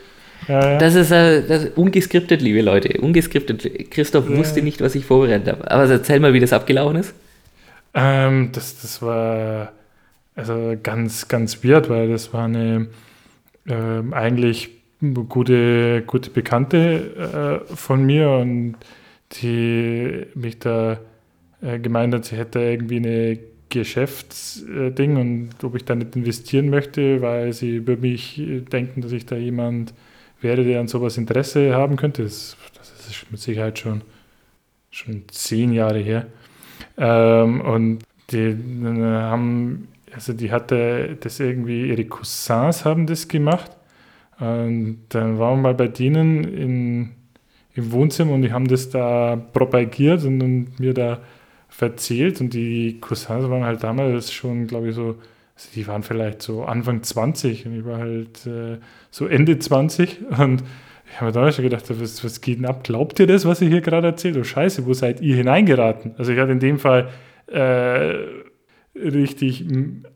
[0.49, 0.79] Ja, ja.
[0.79, 2.99] Das, ist, äh, das ungeskriptet, liebe Leute.
[2.99, 3.91] Ungeskriptet.
[3.91, 4.39] Christoph ja.
[4.39, 5.71] wusste nicht, was ich vorbereitet habe.
[5.71, 7.15] Aber erzähl mal, wie das abgelaufen ist.
[7.93, 9.73] Ähm, das, das war
[10.35, 12.87] also ganz, ganz weird, weil das war eine
[13.69, 14.71] äh, eigentlich
[15.29, 18.77] gute, gute Bekannte äh, von mir und
[19.43, 20.99] die mich da
[21.63, 23.39] äh, gemeint hat, sie hätte irgendwie eine
[23.69, 28.41] Geschäftsding und ob ich da nicht investieren möchte, weil sie über mich
[28.73, 29.93] denken, dass ich da jemand
[30.41, 32.23] wäre, der an sowas Interesse haben könnte.
[32.23, 34.03] Das, das ist mit Sicherheit schon,
[34.91, 36.27] schon zehn Jahre her.
[36.97, 37.99] Ähm, und
[38.31, 39.89] die äh, haben
[40.19, 43.71] also die hatte das irgendwie, ihre Cousins haben das gemacht.
[44.41, 47.11] Und dann waren wir mal bei denen in,
[47.75, 51.21] im Wohnzimmer und die haben das da propagiert und, und mir da
[51.79, 52.41] erzählt.
[52.41, 55.19] Und die Cousins waren halt damals schon, glaube ich, so,
[55.55, 58.79] also die waren vielleicht so Anfang 20 und ich war halt äh,
[59.13, 60.65] so Ende 20 und
[61.09, 62.83] ich habe mir damals schon gedacht, was, was geht denn ab?
[62.83, 64.37] Glaubt ihr das, was ihr hier gerade erzählt?
[64.37, 66.17] Oh Scheiße, wo seid ihr hineingeraten?
[66.19, 67.09] Also ich hatte in dem Fall
[67.47, 68.48] äh,
[69.03, 69.65] richtig,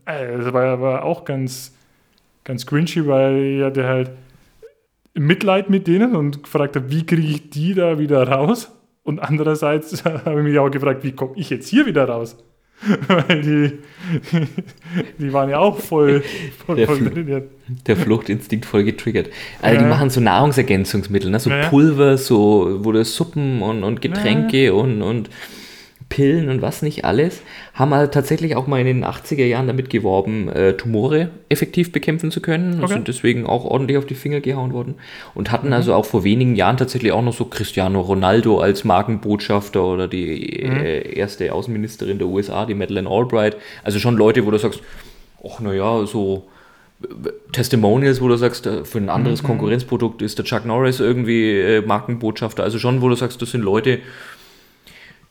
[0.05, 1.75] äh, das war aber auch ganz,
[2.43, 4.11] ganz cringy, weil er hatte halt
[5.13, 8.71] Mitleid mit denen und gefragt hat, wie kriege ich die da wieder raus?
[9.03, 12.37] Und andererseits habe ich mich auch gefragt, wie komme ich jetzt hier wieder raus?
[13.07, 13.79] Weil die,
[15.17, 16.21] die waren ja auch voll,
[16.65, 17.43] voll, der, voll drin.
[17.87, 19.29] Der Fluchtinstinkt voll getriggert.
[19.61, 19.83] Also ja.
[19.83, 21.39] die machen so Nahrungsergänzungsmittel, ne?
[21.39, 21.69] so ja.
[21.69, 24.73] Pulver, so wo das Suppen und, und Getränke ja.
[24.73, 25.29] und, und
[26.13, 27.41] Pillen und was nicht alles,
[27.73, 32.29] haben halt tatsächlich auch mal in den 80er Jahren damit geworben, äh, Tumore effektiv bekämpfen
[32.29, 32.83] zu können.
[32.83, 32.93] Okay.
[32.93, 34.93] Sind deswegen auch ordentlich auf die Finger gehauen worden.
[35.33, 35.73] Und hatten mhm.
[35.73, 40.63] also auch vor wenigen Jahren tatsächlich auch noch so Cristiano Ronaldo als Markenbotschafter oder die
[40.63, 40.77] mhm.
[40.77, 43.57] äh, erste Außenministerin der USA, die Madeleine Albright.
[43.83, 44.81] Also schon Leute, wo du sagst,
[45.43, 46.47] ach naja, so
[47.51, 49.47] Testimonials, wo du sagst, äh, für ein anderes mhm.
[49.47, 52.63] Konkurrenzprodukt ist der Chuck Norris irgendwie äh, Markenbotschafter.
[52.63, 53.99] Also schon, wo du sagst, das sind Leute,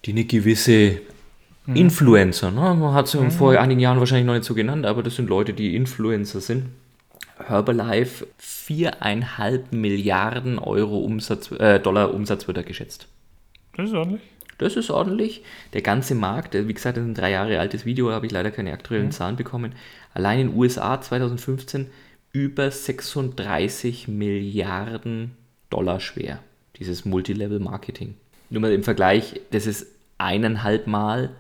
[0.05, 1.01] die eine gewisse
[1.67, 1.77] mhm.
[1.77, 2.75] Influencer, ne?
[2.75, 3.31] man hat es mhm.
[3.31, 6.67] vor einigen Jahren wahrscheinlich noch nicht so genannt, aber das sind Leute, die Influencer sind.
[7.47, 13.09] Herbalife, viereinhalb Milliarden Euro Umsatz, äh, Dollar Umsatz wird er geschätzt.
[13.77, 14.23] Das ist ordentlich.
[14.59, 15.43] Das ist ordentlich.
[15.73, 18.33] Der ganze Markt, wie gesagt, das ist ein drei Jahre altes Video, da habe ich
[18.33, 19.13] leider keine aktuellen mhm.
[19.13, 19.75] Zahlen bekommen.
[20.15, 21.89] Allein in den USA 2015
[22.33, 25.37] über 36 Milliarden
[25.69, 26.39] Dollar schwer,
[26.77, 28.15] dieses Multilevel-Marketing.
[28.53, 29.87] Nur mal im Vergleich, das ist
[30.19, 31.31] eineinhalb Mal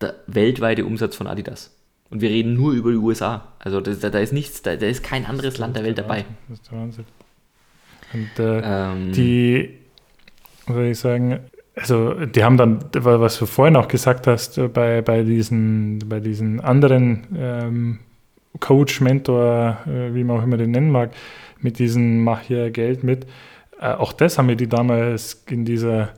[0.00, 1.76] der weltweite Umsatz von Adidas.
[2.08, 3.48] Und wir reden nur über die USA.
[3.58, 6.24] Also das, da, da, ist nichts, da, da, ist kein anderes Land der Welt dabei.
[6.48, 7.04] Das ist der Wahnsinn.
[8.14, 9.80] Und äh, ähm, die,
[10.66, 11.40] soll ich sagen,
[11.76, 16.20] also die haben dann, was du vorhin auch gesagt hast, äh, bei, bei, diesen, bei
[16.20, 17.98] diesen anderen ähm,
[18.60, 21.12] Coach, Mentor, äh, wie man auch immer den nennen mag,
[21.60, 23.26] mit diesen Mach hier Geld mit,
[23.78, 26.14] äh, auch das haben wir die damals in dieser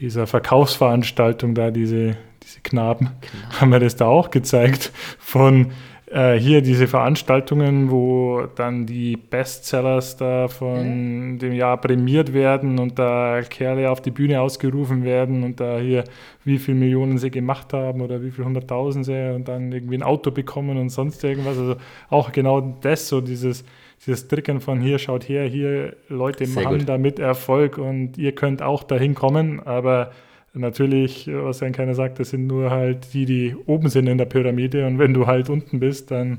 [0.00, 3.60] dieser Verkaufsveranstaltung da, diese, diese Knaben, genau.
[3.60, 5.72] haben wir das da auch gezeigt, von
[6.10, 11.38] äh, hier diese Veranstaltungen, wo dann die Bestsellers da von mhm.
[11.38, 16.04] dem Jahr prämiert werden und da Kerle auf die Bühne ausgerufen werden und da hier
[16.44, 20.04] wie viele Millionen sie gemacht haben oder wie viele hunderttausend sie und dann irgendwie ein
[20.04, 21.58] Auto bekommen und sonst irgendwas.
[21.58, 21.76] Also
[22.08, 23.64] auch genau das, so dieses,
[24.04, 26.88] dieses Tricken von hier, schaut her, hier Leute Sehr haben gut.
[26.88, 30.10] damit Erfolg und ihr könnt auch dahin kommen, aber
[30.58, 34.24] Natürlich, was dann keiner sagt, das sind nur halt die, die oben sind in der
[34.24, 36.38] Pyramide und wenn du halt unten bist, dann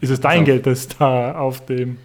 [0.00, 1.98] ist es dein also, Geld, das da auf dem.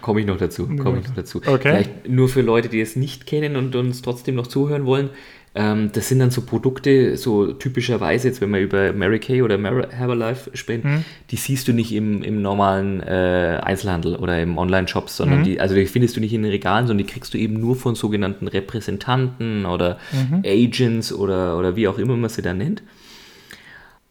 [0.00, 0.66] Komme ich noch dazu.
[0.66, 1.42] Komme ich noch dazu.
[1.44, 1.58] Okay.
[1.60, 5.10] Vielleicht nur für Leute, die es nicht kennen und uns trotzdem noch zuhören wollen.
[5.56, 9.56] Ähm, das sind dann so Produkte, so typischerweise, jetzt wenn wir über Mary Kay oder
[9.56, 11.04] Mary Herbalife sprechen, mhm.
[11.30, 15.44] die siehst du nicht im, im normalen äh, Einzelhandel oder im Online-Shop, sondern mhm.
[15.44, 17.76] die, also die findest du nicht in den Regalen, sondern die kriegst du eben nur
[17.76, 20.42] von sogenannten Repräsentanten oder mhm.
[20.44, 22.82] Agents oder, oder wie auch immer man sie da nennt.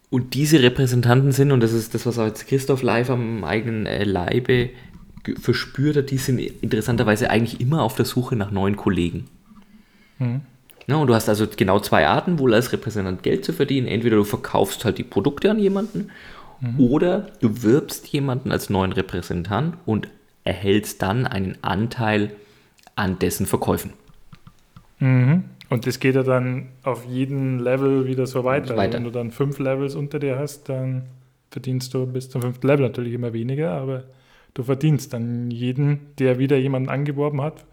[0.10, 3.86] Und diese Repräsentanten sind, und das ist das, was auch jetzt Christoph live am eigenen
[3.86, 4.70] äh, Leibe
[5.42, 9.26] verspürt hat, die sind interessanterweise eigentlich immer auf der Suche nach neuen Kollegen.
[10.20, 10.42] Mhm.
[10.88, 13.88] Ja, und du hast also genau zwei Arten, wohl als Repräsentant Geld zu verdienen.
[13.88, 16.10] Entweder du verkaufst halt die Produkte an jemanden
[16.60, 16.80] mhm.
[16.80, 20.10] oder du wirbst jemanden als neuen Repräsentant und
[20.44, 22.32] erhältst dann einen Anteil
[22.96, 23.94] an dessen Verkäufen.
[25.00, 25.46] Mhm.
[25.70, 28.76] Und das geht ja dann auf jeden Level wieder so weiter.
[28.76, 28.82] weiter.
[28.82, 31.04] Also wenn du dann fünf Levels unter dir hast, dann
[31.50, 34.04] verdienst du bis zum fünften Level natürlich immer weniger, aber
[34.54, 37.64] du verdienst dann jeden, der wieder jemanden angeworben hat,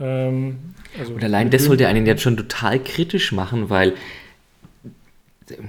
[0.00, 0.58] ähm,
[0.98, 3.94] also und allein das sollte einen jetzt schon total kritisch machen, weil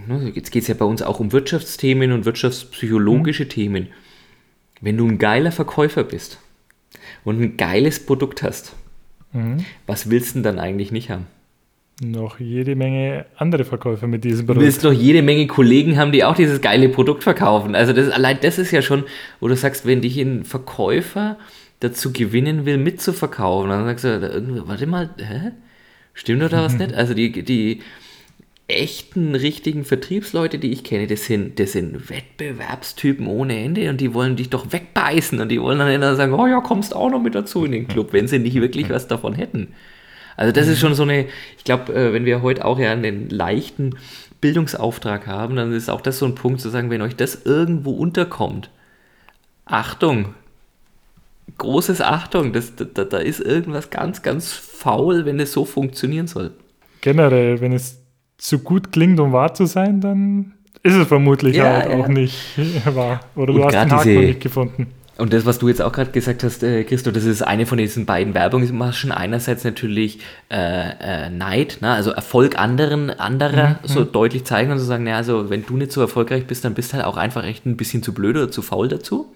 [0.07, 3.49] ne, jetzt geht es ja bei uns auch um Wirtschaftsthemen und wirtschaftspsychologische mhm.
[3.49, 3.87] Themen.
[4.81, 6.39] Wenn du ein geiler Verkäufer bist
[7.23, 8.73] und ein geiles Produkt hast,
[9.33, 9.65] mhm.
[9.85, 11.27] was willst du denn dann eigentlich nicht haben?
[11.99, 14.61] Noch jede Menge andere Verkäufer mit diesem Produkt.
[14.61, 17.73] Du willst noch jede Menge Kollegen haben, die auch dieses geile Produkt verkaufen.
[17.73, 19.05] Also das, allein das ist ja schon,
[19.39, 21.37] wo du sagst, wenn dich ein Verkäufer
[21.79, 23.69] dazu gewinnen will, mitzuverkaufen.
[23.69, 25.51] Dann sagst du, warte mal, hä?
[26.13, 26.93] Stimmt doch da was nicht?
[26.95, 27.81] Also die, die
[28.67, 34.13] echten, richtigen Vertriebsleute, die ich kenne, das sind, das sind Wettbewerbstypen ohne Ende und die
[34.13, 37.35] wollen dich doch wegbeißen und die wollen dann sagen, oh ja, kommst auch noch mit
[37.35, 39.69] dazu in den Club, wenn sie nicht wirklich was davon hätten.
[40.35, 43.29] Also das ist schon so eine, ich glaube, äh, wenn wir heute auch ja einen
[43.29, 43.95] leichten
[44.41, 47.91] Bildungsauftrag haben, dann ist auch das so ein Punkt zu sagen, wenn euch das irgendwo
[47.91, 48.69] unterkommt,
[49.65, 50.35] Achtung,
[51.57, 56.51] großes Achtung, das, da, da ist irgendwas ganz, ganz faul, wenn es so funktionieren soll.
[57.01, 57.99] Generell, wenn es
[58.37, 61.97] zu gut klingt, um wahr zu sein, dann ist es vermutlich ja, halt ja.
[61.97, 62.35] auch nicht
[62.85, 63.21] wahr.
[63.35, 64.87] Oder du hast den Haken noch nicht gefunden.
[65.17, 67.79] Und das, was du jetzt auch gerade gesagt hast, äh, Christo, das ist eine von
[67.79, 69.11] diesen beiden Werbungsmaschen.
[69.11, 70.19] Einerseits natürlich
[70.49, 71.91] äh, äh, Neid, ne?
[71.91, 73.87] also Erfolg anderen, anderer mhm.
[73.87, 74.11] so mhm.
[74.11, 76.75] deutlich zeigen und zu so sagen, naja, also wenn du nicht so erfolgreich bist, dann
[76.75, 79.33] bist du halt auch einfach echt ein bisschen zu blöd oder zu faul dazu.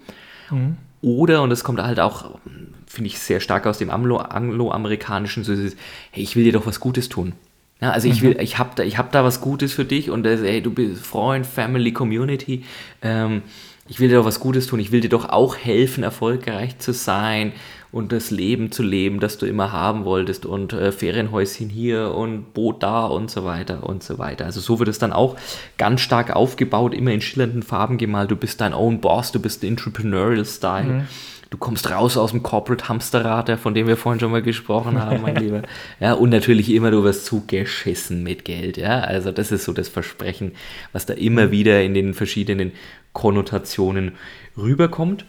[0.50, 0.76] Mhm.
[1.02, 2.38] Oder, und das kommt halt auch,
[2.86, 5.76] finde ich, sehr stark aus dem Anglo-Amerikanischen, so ist,
[6.12, 7.34] hey, ich will dir doch was Gutes tun.
[7.80, 8.40] Ja, also ich will, mhm.
[8.40, 11.44] ich habe da, hab da was Gutes für dich und das, hey, du bist Freund,
[11.44, 12.64] Family, Community.
[13.02, 13.42] Ähm,
[13.88, 16.92] ich will dir doch was Gutes tun, ich will dir doch auch helfen, erfolgreich zu
[16.92, 17.52] sein
[17.92, 22.54] und das Leben zu leben, das du immer haben wolltest und äh, Ferienhäuschen hier und
[22.54, 24.46] Boot da und so weiter und so weiter.
[24.46, 25.36] Also so wird es dann auch
[25.76, 28.30] ganz stark aufgebaut, immer in schillernden Farben gemalt.
[28.30, 30.84] Du bist dein own Boss, du bist Entrepreneurial Style.
[30.84, 31.08] Mhm.
[31.50, 35.20] Du kommst raus aus dem Corporate Hamsterrad, von dem wir vorhin schon mal gesprochen haben,
[35.20, 35.60] mein Lieber.
[36.00, 38.78] Ja, und natürlich immer, du wirst zugeschissen mit Geld.
[38.78, 40.52] Ja, also das ist so das Versprechen,
[40.92, 42.72] was da immer wieder in den verschiedenen
[43.12, 44.12] Konnotationen
[44.56, 45.26] rüberkommt.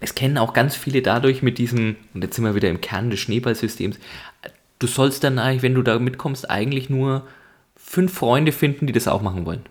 [0.00, 3.10] Es kennen auch ganz viele dadurch mit diesem, und jetzt sind wir wieder im Kern
[3.10, 3.98] des Schneeballsystems,
[4.78, 7.26] du sollst dann eigentlich, wenn du da mitkommst, eigentlich nur
[7.76, 9.62] fünf Freunde finden, die das auch machen wollen.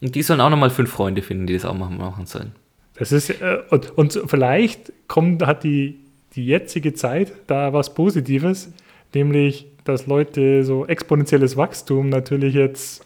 [0.00, 2.52] Und die sollen auch nochmal fünf Freunde finden, die das auch machen, machen sollen.
[2.94, 6.00] Das ist, äh, und, und vielleicht kommt, hat die,
[6.34, 8.72] die jetzige Zeit da was Positives,
[9.14, 13.04] nämlich dass Leute so exponentielles Wachstum natürlich jetzt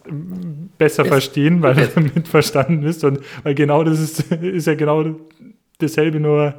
[0.76, 3.02] besser es, verstehen, weil es damit verstanden ist.
[3.04, 5.16] Und weil genau das ist, ist ja genau
[5.78, 6.54] dasselbe, nur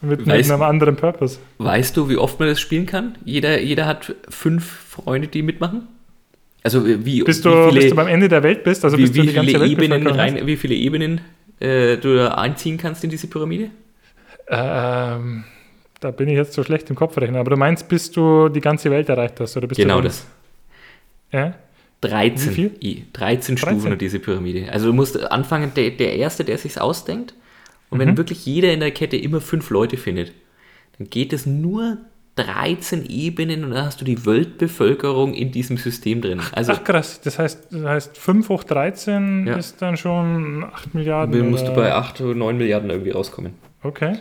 [0.00, 1.38] mit, weißt, einem anderen Purpose.
[1.58, 3.16] Weißt du, wie oft man das spielen kann?
[3.24, 5.88] Jeder, jeder hat fünf Freunde, die mitmachen?
[6.62, 9.02] Also wie, bis, du, wie viele, bis du beim Ende der Welt bist, also wie,
[9.02, 11.20] bis du die ganze Welt Ebenen rein, Wie viele Ebenen
[11.60, 13.70] äh, du einziehen kannst in diese Pyramide?
[14.48, 15.44] Ähm
[16.00, 17.36] da bin ich jetzt so schlecht im Kopfrechnen.
[17.40, 19.56] Aber du meinst, bis du die ganze Welt erreicht hast?
[19.56, 20.26] Oder bist genau das.
[21.32, 21.54] Ja?
[22.00, 23.06] 13, Wie viel?
[23.12, 23.98] 13 Stufen 13.
[23.98, 24.70] diese Pyramide.
[24.70, 27.34] Also du musst anfangen, der, der Erste, der sich ausdenkt.
[27.90, 28.02] Und mhm.
[28.02, 30.32] wenn wirklich jeder in der Kette immer fünf Leute findet,
[30.98, 31.98] dann geht es nur
[32.36, 36.40] 13 Ebenen und dann hast du die Weltbevölkerung in diesem System drin.
[36.52, 39.56] Also Ach krass, das heißt, das heißt 5 hoch 13 Ja.
[39.56, 41.36] ist dann schon 8 Milliarden.
[41.36, 43.54] dann musst du bei 8 oder 9 Milliarden irgendwie rauskommen.
[43.82, 44.18] Okay.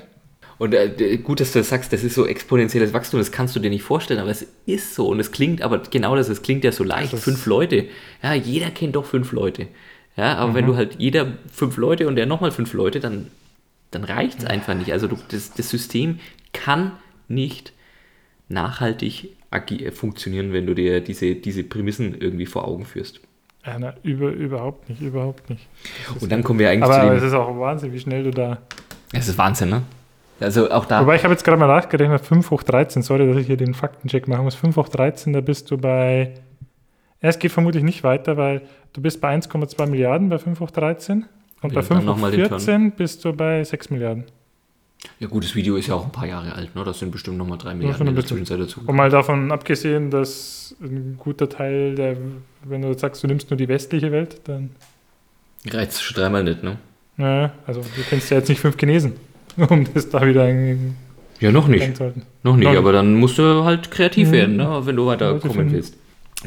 [0.58, 3.60] Und äh, gut, dass du das sagst, das ist so exponentielles Wachstum, das kannst du
[3.60, 5.08] dir nicht vorstellen, aber es ist so.
[5.08, 7.86] Und es klingt, aber genau das, es klingt ja so leicht, Das fünf Leute.
[8.24, 9.68] Ja, jeder kennt doch fünf Leute.
[10.16, 13.28] Ja, aber wenn du halt jeder fünf Leute und der nochmal fünf Leute, dann,
[13.92, 14.92] dann reicht es einfach nicht.
[14.92, 16.20] Also du, das, das System
[16.54, 16.92] kann
[17.28, 17.74] nicht
[18.50, 23.20] nachhaltig äh, funktionieren, wenn du dir diese, diese Prämissen irgendwie vor Augen führst.
[23.66, 25.68] Ja, na, über, überhaupt nicht, überhaupt nicht.
[26.22, 27.28] Und dann kommen wir eigentlich Aber es zu dem.
[27.28, 28.60] ist auch Wahnsinn, wie schnell du da.
[29.12, 29.82] Es ist Wahnsinn, ne?
[30.40, 31.02] Also auch da.
[31.02, 33.74] Wobei ich habe jetzt gerade mal nachgerechnet, 5 hoch 13, sorry, dass ich hier den
[33.74, 34.56] Faktencheck machen muss.
[34.56, 36.36] 5 hoch 13, da bist du bei.
[37.20, 38.62] Es geht vermutlich nicht weiter, weil
[38.94, 41.26] du bist bei 1,2 Milliarden bei 5 hoch 13
[41.62, 44.26] und bei dann 5 noch hoch mal den 14 bist du bei 6 Milliarden.
[45.20, 46.84] Ja gut, das Video ist ja auch ein paar Jahre alt, ne?
[46.84, 48.26] Das sind bestimmt nochmal drei schon Milliarden ein in der.
[48.26, 48.82] Zwischenzeit dazu.
[48.86, 52.18] Und mal davon abgesehen, dass ein guter Teil der,
[52.64, 54.72] wenn du sagst, du nimmst nur die westliche Welt, dann,
[55.70, 56.78] Reizt schon dreimal nicht, ne?
[57.18, 59.14] naja, also du kennst ja jetzt nicht fünf Chinesen,
[59.70, 60.96] um das da wieder ein-
[61.40, 61.84] Ja, noch nicht.
[61.84, 62.24] einzuhalten.
[62.44, 62.78] Noch nicht, nicht.
[62.78, 64.32] aber dann musst du halt kreativ Mhm.
[64.34, 64.82] werden, ne?
[64.86, 65.74] wenn du weiter Leute kommen finden.
[65.74, 65.96] willst.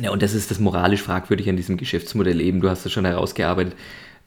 [0.00, 2.60] Ja, und das ist das moralisch fragwürdige an diesem Geschäftsmodell eben.
[2.60, 3.74] Du hast es schon herausgearbeitet.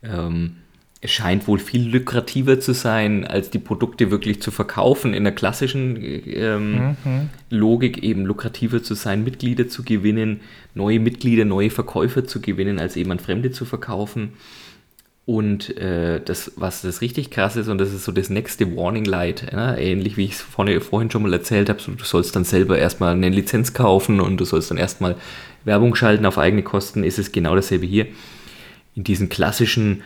[0.03, 0.57] Ähm,
[1.05, 5.13] scheint wohl viel lukrativer zu sein, als die Produkte wirklich zu verkaufen.
[5.13, 7.29] In der klassischen ähm, Mhm.
[7.49, 10.41] Logik eben lukrativer zu sein, Mitglieder zu gewinnen,
[10.73, 14.33] neue Mitglieder, neue Verkäufer zu gewinnen, als eben an Fremde zu verkaufen.
[15.25, 19.05] Und äh, das, was das richtig krass ist, und das ist so das nächste Warning
[19.05, 22.43] Light, ja, ähnlich wie ich es vorhin schon mal erzählt habe, so, du sollst dann
[22.43, 25.15] selber erstmal eine Lizenz kaufen und du sollst dann erstmal
[25.63, 28.07] Werbung schalten auf eigene Kosten, ist es genau dasselbe hier.
[28.95, 30.01] In diesen klassischen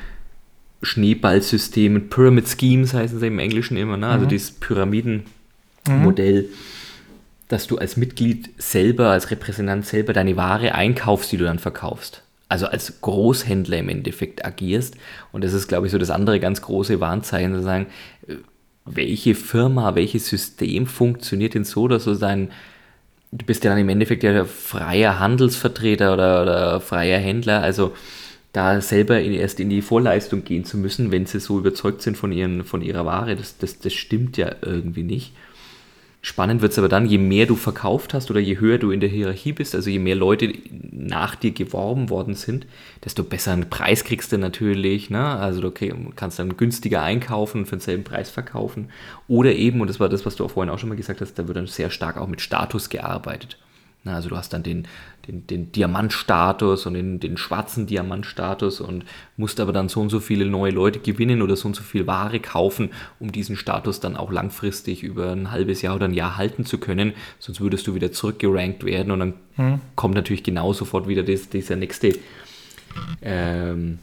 [0.82, 4.08] Schneeballsystemen, Pyramid Schemes heißen sie im Englischen immer, ne?
[4.08, 6.50] also dieses Pyramidenmodell,
[7.48, 12.24] dass du als Mitglied selber, als Repräsentant selber deine Ware einkaufst, die du dann verkaufst.
[12.50, 14.96] Also als Großhändler im Endeffekt agierst.
[15.32, 17.88] Und das ist, glaube ich, so das andere ganz große Warnzeichen, zu sagen,
[18.28, 18.36] äh,
[18.86, 22.52] welche Firma, welches System funktioniert denn so, dass du dein,
[23.32, 27.94] du bist ja dann im Endeffekt ja freier Handelsvertreter oder, oder freier Händler, also
[28.58, 32.32] da selber erst in die Vorleistung gehen zu müssen, wenn sie so überzeugt sind von,
[32.32, 35.34] ihren, von ihrer Ware, das, das, das stimmt ja irgendwie nicht.
[36.24, 39.00] Spannend wird es aber dann, je mehr du verkauft hast oder je höher du in
[39.00, 40.52] der Hierarchie bist, also je mehr Leute
[40.92, 42.66] nach dir geworben worden sind,
[43.06, 45.12] desto besser einen Preis kriegst du natürlich.
[45.12, 45.24] Ne?
[45.24, 45.72] Also du
[46.16, 48.90] kannst dann günstiger einkaufen und für denselben Preis verkaufen.
[49.28, 51.36] Oder eben, und das war das, was du auch vorhin auch schon mal gesagt hast,
[51.36, 53.58] da wird dann sehr stark auch mit Status gearbeitet.
[54.04, 54.88] Also du hast dann den,
[55.28, 59.06] den, den Diamantstatus und den, den schwarzen Diamantstatus und
[59.36, 62.08] musst aber dann so und so viele neue Leute gewinnen oder so und so viel
[62.08, 66.38] Ware kaufen, um diesen Status dann auch langfristig über ein halbes Jahr oder ein Jahr
[66.38, 67.14] halten zu können.
[67.40, 71.76] Sonst würdest du wieder zurückgerankt werden und dann kommt natürlich genau sofort wieder das, dieser
[71.76, 72.14] nächste
[73.22, 74.00] ähm,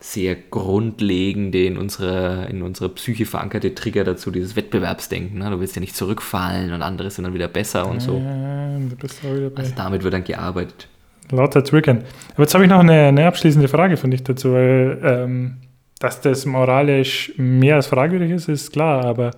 [0.00, 5.38] sehr grundlegende in unserer, in unserer Psyche verankerte Trigger dazu, dieses Wettbewerbsdenken.
[5.38, 5.50] Ne?
[5.50, 8.18] Du willst ja nicht zurückfallen und andere sind dann wieder besser und so.
[8.18, 10.88] Ja, du bist auch wieder bei Also damit wird dann gearbeitet.
[11.30, 12.04] lauter Triggern.
[12.34, 15.56] Aber jetzt habe ich noch eine, eine abschließende Frage von dich dazu, weil ähm,
[15.98, 19.32] dass das moralisch mehr als fragwürdig ist, ist klar, aber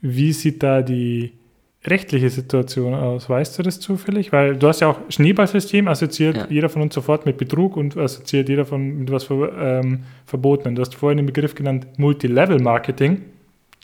[0.00, 1.32] wie sieht da die
[1.84, 3.28] rechtliche Situation aus?
[3.28, 4.32] Weißt du das zufällig?
[4.32, 6.46] Weil du hast ja auch Schneeballsystem, assoziiert Ja.
[6.48, 10.76] jeder von uns sofort mit Betrug und assoziiert jeder von mit was ver, ähm, Verbotenen.
[10.76, 13.22] Du hast vorhin den Begriff genannt Multilevel-Marketing.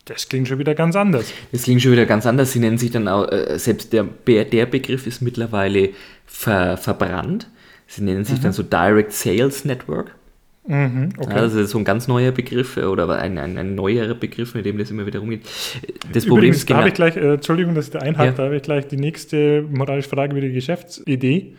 [0.05, 1.33] Das klingt schon wieder ganz anders.
[1.53, 2.53] Das klingt schon wieder ganz anders.
[2.53, 5.91] Sie nennen sich dann auch, äh, selbst der, der Begriff ist mittlerweile
[6.25, 7.49] ver, verbrannt.
[7.87, 10.15] Sie nennen sich dann so Direct Sales Network.
[10.69, 11.35] Mhm, okay.
[11.35, 14.67] Ja, das ist so ein ganz neuer Begriff oder ein, ein, ein neuerer Begriff, mit
[14.67, 15.47] dem das immer wieder rumgeht.
[16.13, 16.81] Das Problem Übrigens, ist genau.
[16.81, 18.33] habe ich gleich, äh, Entschuldigung, dass ich da einhake, Ja.
[18.33, 21.55] da habe ich gleich die nächste moralisch fragwürdige Geschäftsidee,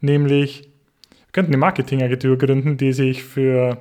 [0.00, 3.76] nämlich wir könnten eine Marketingagentur gründen, die sich für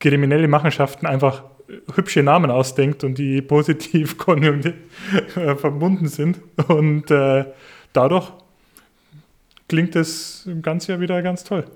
[0.00, 7.44] kriminelle Machenschaften einfach äh, hübsche Namen ausdenkt und die positiv äh, verbunden sind und äh,
[7.92, 8.32] dadurch
[9.68, 11.66] klingt das Ganze ja wieder ganz toll.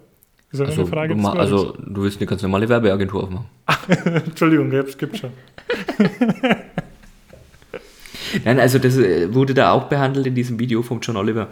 [0.53, 3.46] Ist Also, eine Frage du, also du willst eine ganz normale Werbeagentur aufmachen.
[4.26, 5.30] Entschuldigung, es gibt schon.
[8.44, 11.48] Nein, also das äh, wurde da auch behandelt in diesem Video vom John Oliver.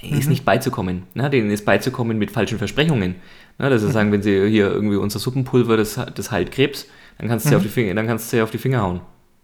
[0.00, 1.04] Ist nicht beizukommen.
[1.14, 1.28] Ne?
[1.28, 3.16] Denen ist beizukommen mit falschen Versprechungen.
[3.58, 3.70] Ne?
[3.70, 6.86] Dass sie sagen, wenn sie hier irgendwie unser Suppenpulver, das, das heilt Krebs,
[7.18, 9.00] dann kannst du sie auf die Finger, dann kannst du sie auf die Finger hauen.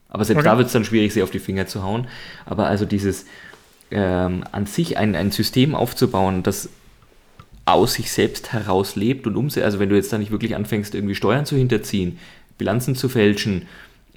[0.08, 0.48] Aber selbst Okay.
[0.50, 2.06] da wird es dann schwierig, sie auf die Finger zu hauen.
[2.46, 3.26] Aber also dieses
[3.90, 6.68] ähm, an sich ein, ein System aufzubauen, das
[7.66, 9.64] aus sich selbst heraus lebt und umsetzt.
[9.64, 12.18] Also wenn du jetzt da nicht wirklich anfängst, irgendwie Steuern zu hinterziehen,
[12.58, 13.66] Bilanzen zu fälschen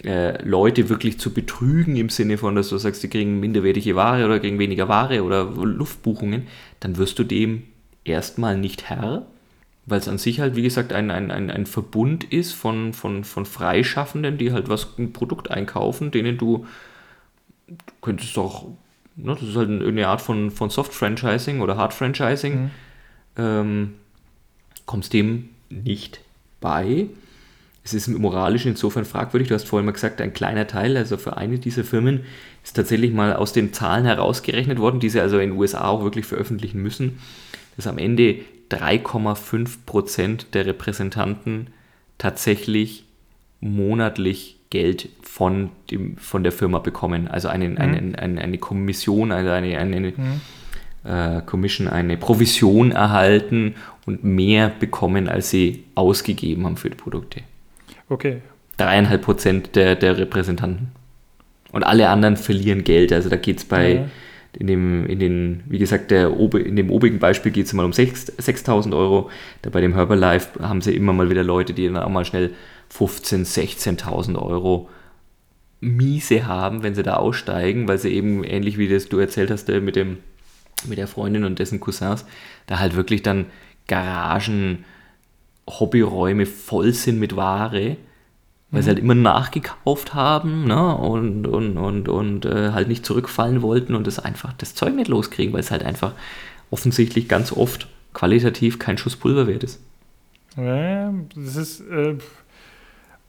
[0.03, 4.25] äh, Leute wirklich zu betrügen im Sinne von, dass du sagst, die kriegen minderwertige Ware
[4.25, 6.47] oder kriegen weniger Ware oder Luftbuchungen,
[6.79, 7.63] dann wirst du dem
[8.03, 9.25] erstmal nicht Herr,
[9.87, 13.23] weil es an sich halt, wie gesagt, ein, ein, ein, ein Verbund ist von, von,
[13.23, 16.67] von Freischaffenden, die halt was, ein Produkt einkaufen, denen du,
[17.67, 18.67] du könntest doch,
[19.15, 22.71] ne, das ist halt eine Art von, von Soft-Franchising oder Hard-Franchising, mhm.
[23.37, 23.93] Ähm,
[24.85, 26.21] kommst dem nicht
[26.59, 27.07] bei.
[27.83, 29.47] Es ist moralisch insofern fragwürdig.
[29.47, 32.21] Du hast vorhin mal gesagt, ein kleiner Teil, also für eine dieser Firmen,
[32.63, 36.03] ist tatsächlich mal aus den Zahlen herausgerechnet worden, die sie also in den USA auch
[36.03, 37.19] wirklich veröffentlichen müssen,
[37.77, 38.39] dass am Ende
[38.71, 41.67] 3,5 Prozent der Repräsentanten
[42.17, 43.05] tatsächlich
[43.61, 47.27] monatlich Geld von, dem, von der Firma bekommen.
[47.27, 47.77] Also einen, mhm.
[47.77, 50.41] einen, eine, eine Kommission, also eine, eine mhm.
[51.03, 53.75] Äh, Commission, eine Provision erhalten
[54.05, 57.41] und mehr bekommen, als sie ausgegeben haben für die Produkte.
[58.09, 58.37] Okay.
[58.77, 60.91] Dreieinhalb Prozent der, der Repräsentanten.
[61.71, 63.11] Und alle anderen verlieren Geld.
[63.11, 64.05] Also da geht es bei, ja.
[64.57, 67.91] in, dem, in den, wie gesagt, der, in dem obigen Beispiel geht es mal um
[67.91, 69.29] 6.000 Euro.
[69.61, 72.51] Da bei dem Herbalife haben sie immer mal wieder Leute, die dann auch mal schnell
[72.93, 74.89] 15.000, 16.000 Euro
[75.79, 79.67] miese haben, wenn sie da aussteigen, weil sie eben ähnlich wie das du erzählt hast
[79.67, 80.17] mit dem
[80.85, 82.25] mit der Freundin und dessen Cousins,
[82.67, 83.45] da halt wirklich dann
[83.87, 84.85] Garagen,
[85.67, 87.97] Hobbyräume voll sind mit Ware,
[88.71, 88.83] weil mhm.
[88.83, 90.95] sie halt immer nachgekauft haben ne?
[90.95, 95.07] und, und, und, und äh, halt nicht zurückfallen wollten und das einfach das Zeug nicht
[95.07, 96.13] loskriegen, weil es halt einfach
[96.69, 99.81] offensichtlich ganz oft qualitativ kein Schuss Pulver wert ist.
[100.57, 102.15] Ja, das ist, äh,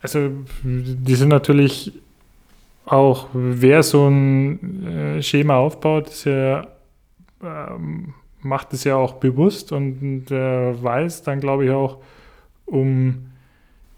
[0.01, 0.31] also
[0.63, 1.93] die sind natürlich
[2.87, 6.67] auch, wer so ein äh, Schema aufbaut, ist ja
[7.43, 11.99] ähm, macht es ja auch bewusst und der weiß dann, glaube ich, auch
[12.67, 13.27] um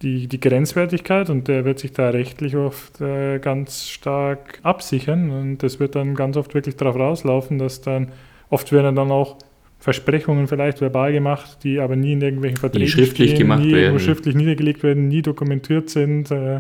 [0.03, 5.59] die, die Grenzwertigkeit und der wird sich da rechtlich oft äh, ganz stark absichern und
[5.59, 8.13] das wird dann ganz oft wirklich darauf rauslaufen, dass dann
[8.49, 9.37] oft werden dann auch
[9.79, 13.73] Versprechungen vielleicht verbal gemacht, die aber nie in irgendwelchen Verträgen nie schriftlich stehen, gemacht nie
[13.73, 13.99] werden.
[13.99, 16.31] schriftlich niedergelegt werden, nie dokumentiert sind.
[16.31, 16.59] Äh,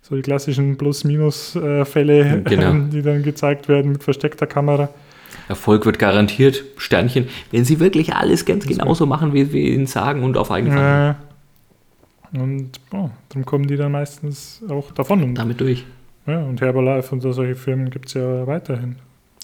[0.00, 2.72] so die klassischen Plus-Minus-Fälle, genau.
[2.92, 4.88] die dann gezeigt werden mit versteckter Kamera.
[5.48, 10.22] Erfolg wird garantiert, Sternchen, wenn sie wirklich alles ganz genauso machen, wie wir ihnen sagen
[10.22, 11.16] und auf eigene Verantwortung.
[11.20, 11.32] Ja.
[12.34, 15.22] Und oh, darum kommen die dann meistens auch davon.
[15.22, 15.84] Und, Damit durch.
[16.26, 18.96] Ja, und Herbalife und solche Firmen gibt es ja weiterhin.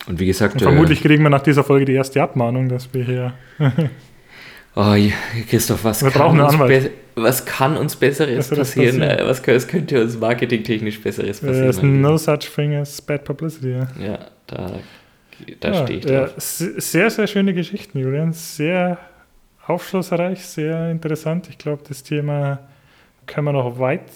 [0.06, 0.54] Und wie gesagt.
[0.54, 3.34] Und vermutlich äh, kriegen wir nach dieser Folge die erste Abmahnung, dass wir hier.
[4.74, 4.94] oh,
[5.50, 9.00] Christoph, was, wir kann uns, was kann uns Besseres passieren?
[9.00, 9.28] passieren?
[9.28, 11.62] Was, was, könnte uns marketingtechnisch Besseres passieren?
[11.62, 13.72] There's no such thing as bad publicity.
[13.72, 14.78] Ja, ja da
[15.60, 16.34] da ja, stehe ich drauf.
[16.36, 18.32] Sehr, sehr schöne Geschichten, Julian.
[18.32, 18.98] Sehr
[19.66, 21.48] aufschlussreich, sehr interessant.
[21.48, 22.60] Ich glaube, das Thema
[23.26, 24.10] können wir noch weit,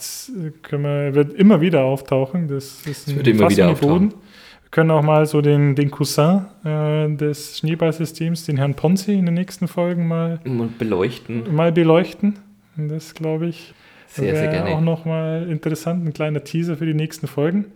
[0.62, 2.48] können wir, wird immer wieder auftauchen.
[2.48, 4.10] Das ist das wird immer wieder auftauchen.
[4.10, 9.26] Wir können auch mal so den, den Cousin äh, des Schneeballsystems, den Herrn Ponzi, in
[9.26, 11.54] den nächsten Folgen mal, mal beleuchten.
[11.54, 12.38] Mal beleuchten.
[12.76, 13.74] Das glaube ich
[14.08, 14.70] sehr, sehr gerne.
[14.70, 17.66] auch nochmal interessant, ein kleiner Teaser für die nächsten Folgen.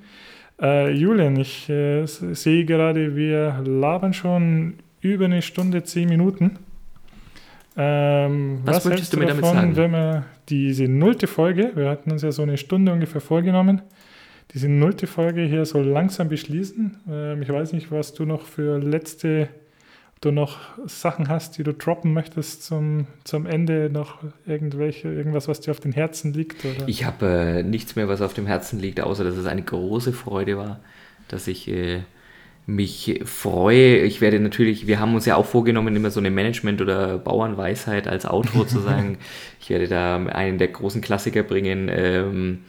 [0.60, 6.58] Äh, Julian, ich äh, sehe gerade, wir labern schon über eine Stunde, zehn Minuten.
[7.76, 9.76] Ähm, was, was möchtest du mir davon, damit sagen?
[9.76, 13.82] Wenn wir diese nullte Folge, wir hatten uns ja so eine Stunde ungefähr vorgenommen,
[14.54, 17.00] diese nullte Folge hier so langsam beschließen.
[17.10, 19.48] Ähm, ich weiß nicht, was du noch für letzte
[20.20, 25.60] du noch Sachen hast, die du droppen möchtest zum, zum Ende, noch irgendwelche, irgendwas, was
[25.60, 26.64] dir auf den Herzen liegt?
[26.64, 26.88] Oder?
[26.88, 30.12] Ich habe äh, nichts mehr, was auf dem Herzen liegt, außer dass es eine große
[30.12, 30.80] Freude war,
[31.28, 32.00] dass ich äh,
[32.66, 33.98] mich freue.
[34.00, 38.08] Ich werde natürlich, wir haben uns ja auch vorgenommen, immer so eine Management- oder Bauernweisheit
[38.08, 39.18] als Autor zu sagen.
[39.60, 41.88] Ich werde da einen der großen Klassiker bringen.
[41.92, 42.64] Ähm,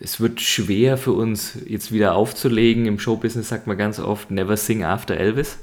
[0.00, 2.86] es wird schwer für uns jetzt wieder aufzulegen.
[2.86, 5.58] Im Showbusiness sagt man ganz oft, never sing after Elvis.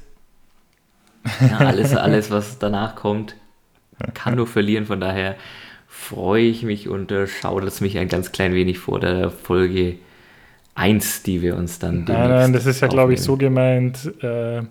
[1.41, 3.35] Ja, alles, alles, was danach kommt,
[4.13, 4.85] kann nur verlieren.
[4.85, 5.35] Von daher
[5.87, 9.95] freue ich mich und äh, schaue es mich ein ganz klein wenig vor der Folge
[10.75, 12.03] 1, die wir uns dann.
[12.03, 14.11] Nein, nein, das ist ja, glaube ich, so gemeint.
[14.21, 14.61] Äh,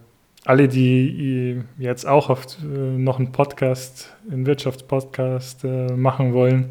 [0.45, 6.71] alle, die jetzt auch auf, äh, noch einen Podcast, einen Wirtschaftspodcast äh, machen wollen,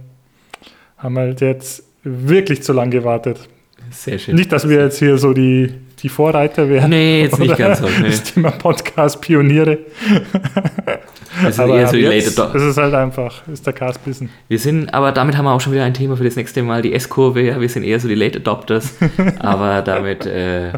[0.97, 3.49] haben halt jetzt wirklich zu lange gewartet.
[3.91, 4.35] Sehr schön.
[4.35, 5.73] Nicht, dass wir jetzt hier so die
[6.05, 6.91] die Vorreiter werden.
[6.91, 7.87] Nee, jetzt nicht ganz so.
[7.87, 8.05] Nee.
[8.09, 9.79] Das Thema Podcast-Pioniere.
[11.41, 14.29] Das ist aber eher so jetzt, Das ist halt einfach, ist der Cast-Bissen.
[14.47, 16.83] Wir sind, aber damit haben wir auch schon wieder ein Thema für das nächste Mal,
[16.83, 17.41] die S-Kurve.
[17.41, 18.95] Ja, wir sind eher so die Late Adopters.
[19.39, 20.73] aber damit äh,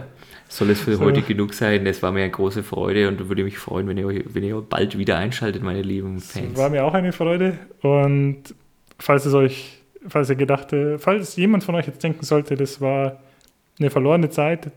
[0.48, 1.04] soll es für so.
[1.04, 1.86] heute genug sein.
[1.86, 4.98] Es war mir eine große Freude und würde mich freuen, wenn ihr, wenn ihr bald
[4.98, 6.54] wieder einschaltet, meine lieben Fans.
[6.54, 8.56] Es war mir auch eine Freude und
[8.98, 9.74] falls es euch
[10.08, 13.20] falls ihr gedachte, falls jemand von euch jetzt denken sollte, das war
[13.78, 14.72] eine verlorene Zeit,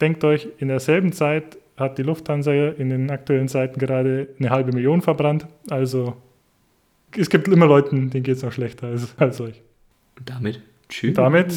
[0.00, 4.72] denkt euch, in derselben Zeit hat die Lufthansa in den aktuellen Zeiten gerade eine halbe
[4.72, 5.46] Million verbrannt.
[5.70, 6.16] Also
[7.16, 9.62] es gibt immer Leute, denen geht es noch schlechter als, als euch.
[10.18, 11.14] Und damit tschüss.
[11.14, 11.52] Damit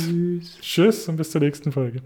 [0.62, 2.02] tschüss und bis zur nächsten Folge.